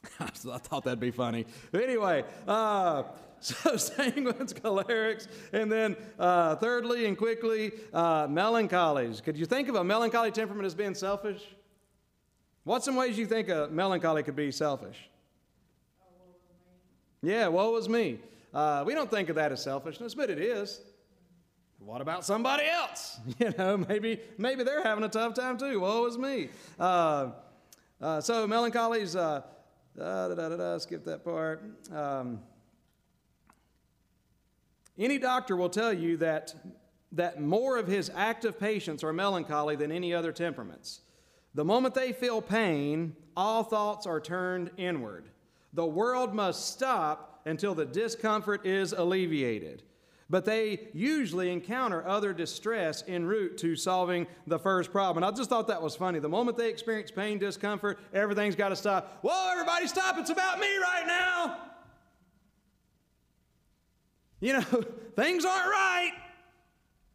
[0.20, 1.46] I thought that'd be funny.
[1.72, 3.04] But anyway, uh,
[3.44, 9.22] so sanguines, cholerics, and then uh, thirdly and quickly, uh, melancholies.
[9.24, 11.42] Could you think of a melancholy temperament as being selfish?
[12.64, 15.10] What's some ways you think a melancholy could be selfish?
[17.24, 18.20] yeah, woe is me.
[18.54, 20.82] Uh, we don't think of that as selfishness, but it is.
[21.80, 23.20] What about somebody else?
[23.40, 25.80] You know, maybe maybe they're having a tough time too.
[25.80, 26.50] Woe is me.
[26.80, 27.32] Uh,
[28.00, 29.16] uh, so melancholy's.
[29.16, 29.42] Uh,
[29.98, 31.64] da, da, da, da, skip that part.
[31.92, 32.40] Um,
[34.98, 36.54] any doctor will tell you that
[37.12, 41.02] that more of his active patients are melancholy than any other temperaments.
[41.54, 45.26] The moment they feel pain, all thoughts are turned inward.
[45.74, 49.84] The world must stop until the discomfort is alleviated.
[50.30, 55.26] But they usually encounter other distress en route to solving the first problem.
[55.26, 56.20] And I just thought that was funny.
[56.20, 59.20] The moment they experience pain, discomfort, everything's got to stop.
[59.24, 60.18] Whoa, everybody stop.
[60.18, 61.58] It's about me right now.
[64.42, 64.62] You know,
[65.16, 66.12] things aren't right.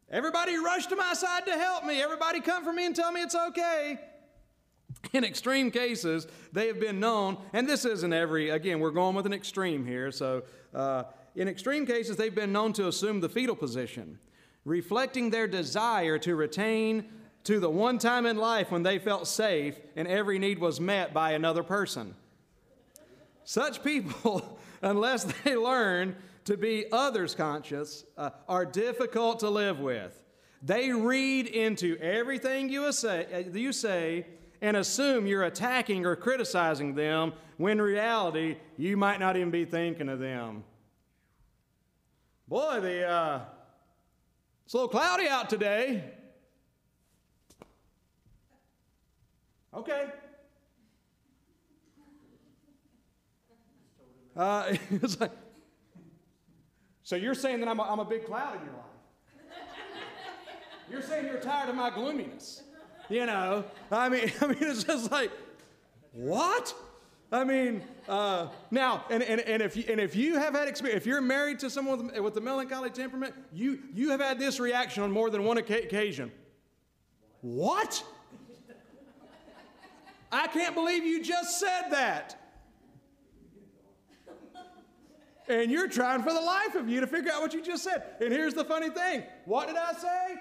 [0.09, 2.01] Everybody rush to my side to help me.
[2.01, 3.99] Everybody come for me and tell me it's okay.
[5.13, 9.25] In extreme cases, they have been known, and this isn't every, again, we're going with
[9.25, 10.11] an extreme here.
[10.11, 11.03] So, uh,
[11.35, 14.17] in extreme cases, they've been known to assume the fetal position,
[14.65, 17.05] reflecting their desire to retain
[17.43, 21.13] to the one time in life when they felt safe and every need was met
[21.13, 22.15] by another person.
[23.43, 26.15] Such people, unless they learn
[26.47, 30.17] to be others conscious, uh, are difficult to live with.
[30.63, 34.25] They read into everything you say, uh, you say
[34.61, 40.07] and assume you're attacking or criticizing them when reality you might not even be thinking
[40.07, 40.63] of them.
[42.47, 43.41] Boy, the uh,
[44.63, 46.01] it's a little cloudy out today.
[49.73, 50.05] Okay.
[54.33, 55.31] Uh, it's like,
[57.07, 59.53] so you're saying that I'm a, I'm a big cloud in your life?
[60.91, 62.63] You're saying you're tired of my gloominess?
[63.07, 65.31] You know, I mean, I mean, it's just like,
[66.11, 66.75] what?
[67.31, 71.01] I mean, uh, now, and, and, and, if you, and if you have had experience,
[71.01, 74.59] if you're married to someone with, with a melancholy temperament, you, you have had this
[74.59, 76.29] reaction on more than one occasion.
[77.39, 78.03] What?
[80.29, 82.35] I can't believe you just said that.
[85.49, 88.03] And you're trying for the life of you to figure out what you just said.
[88.19, 90.35] And here's the funny thing what did I say?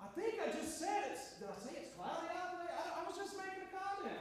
[0.00, 1.18] I think I just said it.
[1.38, 2.68] Did I say it's cloudy out there?
[2.76, 4.18] I, I was just making a comment.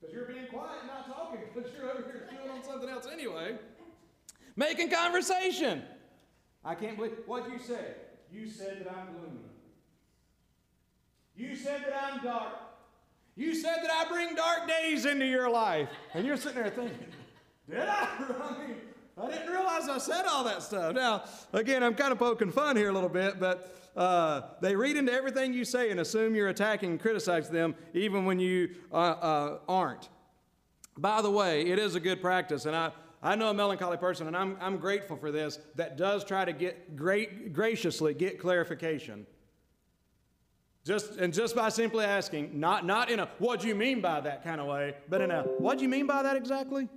[0.00, 3.06] Because you're being quiet and not talking because you're over here doing on something else
[3.10, 3.56] anyway.
[4.56, 5.82] Making conversation.
[6.64, 7.94] I can't believe what you said.
[8.32, 9.38] You said that I'm gloomy.
[11.36, 12.54] You said that I'm dark.
[13.36, 15.88] You said that I bring dark days into your life.
[16.12, 17.06] And you're sitting there thinking,
[17.70, 18.08] did I?
[18.18, 18.76] I mean,
[19.20, 20.94] I didn't realize I said all that stuff.
[20.94, 24.96] Now, again, I'm kind of poking fun here a little bit, but uh, they read
[24.96, 28.94] into everything you say and assume you're attacking and criticizing them even when you uh,
[28.94, 30.08] uh, aren't.
[30.96, 32.92] By the way, it is a good practice, and I,
[33.22, 36.52] I know a melancholy person, and I'm, I'm grateful for this, that does try to
[36.52, 39.26] get great, graciously get clarification.
[40.84, 44.20] Just, and just by simply asking, not, not in a what do you mean by
[44.20, 46.88] that kind of way, but in a what do you mean by that exactly?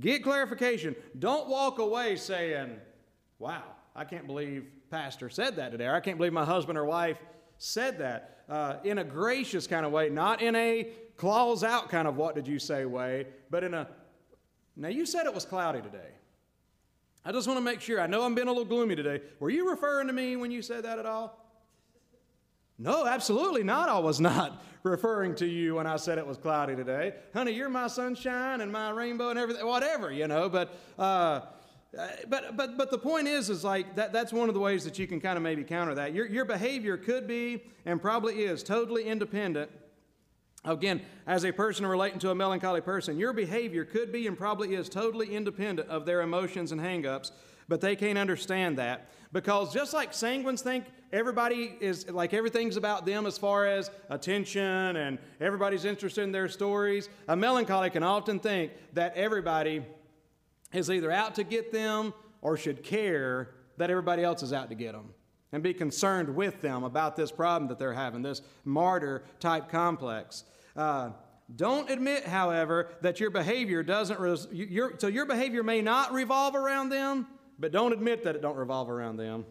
[0.00, 0.96] Get clarification.
[1.18, 2.76] Don't walk away saying,
[3.38, 3.62] wow,
[3.94, 5.86] I can't believe Pastor said that today.
[5.86, 7.18] Or I can't believe my husband or wife
[7.58, 8.44] said that.
[8.48, 12.34] Uh, in a gracious kind of way, not in a claws out kind of what
[12.34, 13.86] did you say way, but in a,
[14.76, 16.10] now you said it was cloudy today.
[17.24, 18.00] I just want to make sure.
[18.00, 19.20] I know I'm being a little gloomy today.
[19.38, 21.41] Were you referring to me when you said that at all?
[22.82, 23.88] No, absolutely not.
[23.88, 27.14] I was not referring to you when I said it was cloudy today.
[27.32, 30.48] Honey, you're my sunshine and my rainbow and everything, whatever, you know.
[30.48, 31.42] But, uh,
[32.28, 34.98] but, but, but the point is, is like that, that's one of the ways that
[34.98, 36.12] you can kind of maybe counter that.
[36.12, 39.70] Your, your behavior could be and probably is totally independent.
[40.64, 44.74] Again, as a person relating to a melancholy person, your behavior could be and probably
[44.74, 47.30] is totally independent of their emotions and hangups,
[47.68, 49.08] but they can't understand that.
[49.32, 54.62] Because just like sanguines think everybody is like everything's about them as far as attention
[54.96, 59.82] and everybody's interested in their stories, a melancholy can often think that everybody
[60.72, 62.12] is either out to get them
[62.42, 65.10] or should care that everybody else is out to get them
[65.52, 70.44] and be concerned with them about this problem that they're having, this martyr type complex.
[70.76, 71.10] Uh,
[71.56, 76.54] don't admit, however, that your behavior doesn't, res- your, so your behavior may not revolve
[76.54, 77.26] around them,
[77.58, 79.44] but don't admit that it don't revolve around them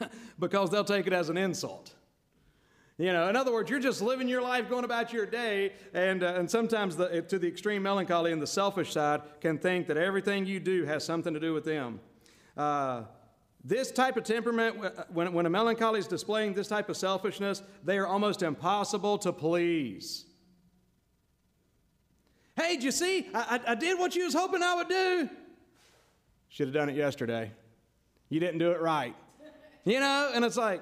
[0.38, 1.92] because they'll take it as an insult.
[2.98, 6.22] You know, in other words, you're just living your life, going about your day, and,
[6.22, 9.98] uh, and sometimes the, to the extreme melancholy and the selfish side can think that
[9.98, 12.00] everything you do has something to do with them.
[12.56, 13.02] Uh,
[13.62, 14.76] this type of temperament,
[15.12, 19.32] when, when a melancholy is displaying this type of selfishness, they are almost impossible to
[19.32, 20.24] please.
[22.56, 23.28] Hey, did you see?
[23.34, 25.28] I, I, I did what you was hoping I would do.
[26.56, 27.52] Should have done it yesterday.
[28.30, 29.14] You didn't do it right.
[29.84, 30.80] You know, and it's like,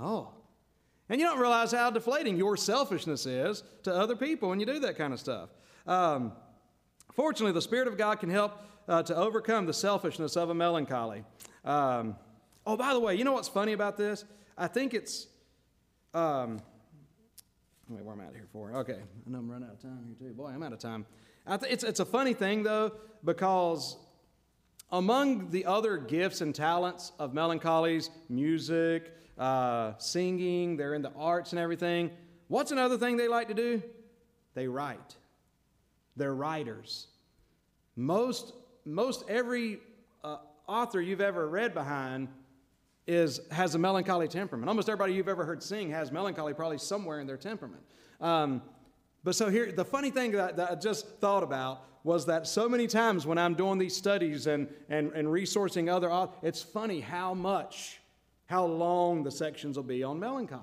[0.00, 0.28] oh.
[1.08, 4.78] And you don't realize how deflating your selfishness is to other people when you do
[4.78, 5.48] that kind of stuff.
[5.84, 6.30] Um,
[7.12, 11.24] fortunately, the Spirit of God can help uh, to overcome the selfishness of a melancholy.
[11.64, 12.14] Um,
[12.64, 14.24] oh, by the way, you know what's funny about this?
[14.56, 15.26] I think it's.
[16.14, 16.60] Um,
[17.88, 18.72] wait, where am I out here for?
[18.76, 20.34] Okay, I know I'm running out of time here too.
[20.34, 21.04] Boy, I'm out of time.
[21.48, 22.92] Th- it's, it's a funny thing though,
[23.24, 23.96] because
[24.90, 31.52] among the other gifts and talents of melancholies, music, uh, singing, they're in the arts
[31.52, 32.10] and everything.
[32.48, 33.82] What's another thing they like to do?
[34.54, 35.16] They write.
[36.16, 37.08] They're writers.
[37.96, 38.52] Most,
[38.84, 39.80] most every
[40.22, 42.28] uh, author you've ever read behind
[43.06, 44.68] is, has a melancholy temperament.
[44.68, 47.82] Almost everybody you've ever heard sing has melancholy probably somewhere in their temperament.
[48.20, 48.62] Um,
[49.24, 52.68] but so here, the funny thing that, that I just thought about was that so
[52.68, 56.08] many times when I'm doing these studies and, and, and resourcing other
[56.40, 58.00] it's funny how much,
[58.46, 60.62] how long the sections will be on melancholy.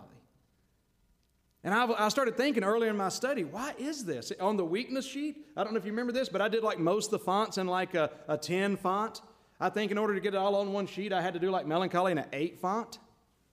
[1.65, 4.31] And I, I, started thinking earlier in my study, why is this?
[4.39, 6.79] On the weakness sheet, I don't know if you remember this, but I did like
[6.79, 9.21] most of the fonts in like a, a 10 font.
[9.59, 11.51] I think in order to get it all on one sheet, I had to do
[11.51, 12.99] like melancholy in an 8 font.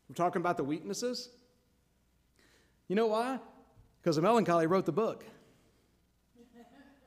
[0.09, 1.28] We're talking about the weaknesses.
[2.86, 3.41] You know why?
[4.01, 5.24] Because melancholy wrote the book.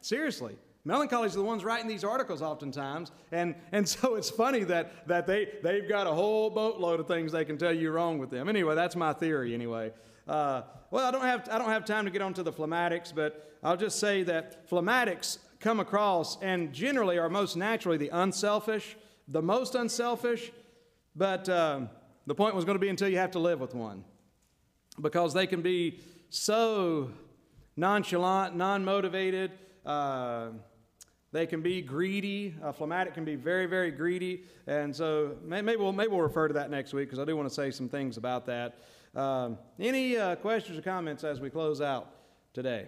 [0.01, 0.57] Seriously.
[0.85, 3.11] Melancholies are the ones writing these articles oftentimes.
[3.31, 7.31] And, and so it's funny that, that they, they've got a whole boatload of things
[7.31, 8.49] they can tell you wrong with them.
[8.49, 9.91] Anyway, that's my theory, anyway.
[10.27, 13.57] Uh, well, I don't, have, I don't have time to get onto the phlegmatics, but
[13.63, 19.41] I'll just say that phlegmatics come across and generally are most naturally the unselfish, the
[19.41, 20.51] most unselfish,
[21.15, 21.81] but uh,
[22.27, 24.03] the point was going to be until you have to live with one.
[25.01, 27.09] Because they can be so
[27.75, 29.51] nonchalant, non motivated.
[29.85, 30.49] Uh,
[31.33, 32.53] they can be greedy.
[32.75, 34.43] Phlegmatic can be very, very greedy.
[34.67, 37.49] And so maybe we'll, maybe we'll refer to that next week because I do want
[37.49, 38.77] to say some things about that.
[39.15, 42.09] Um, any uh, questions or comments as we close out
[42.53, 42.87] today?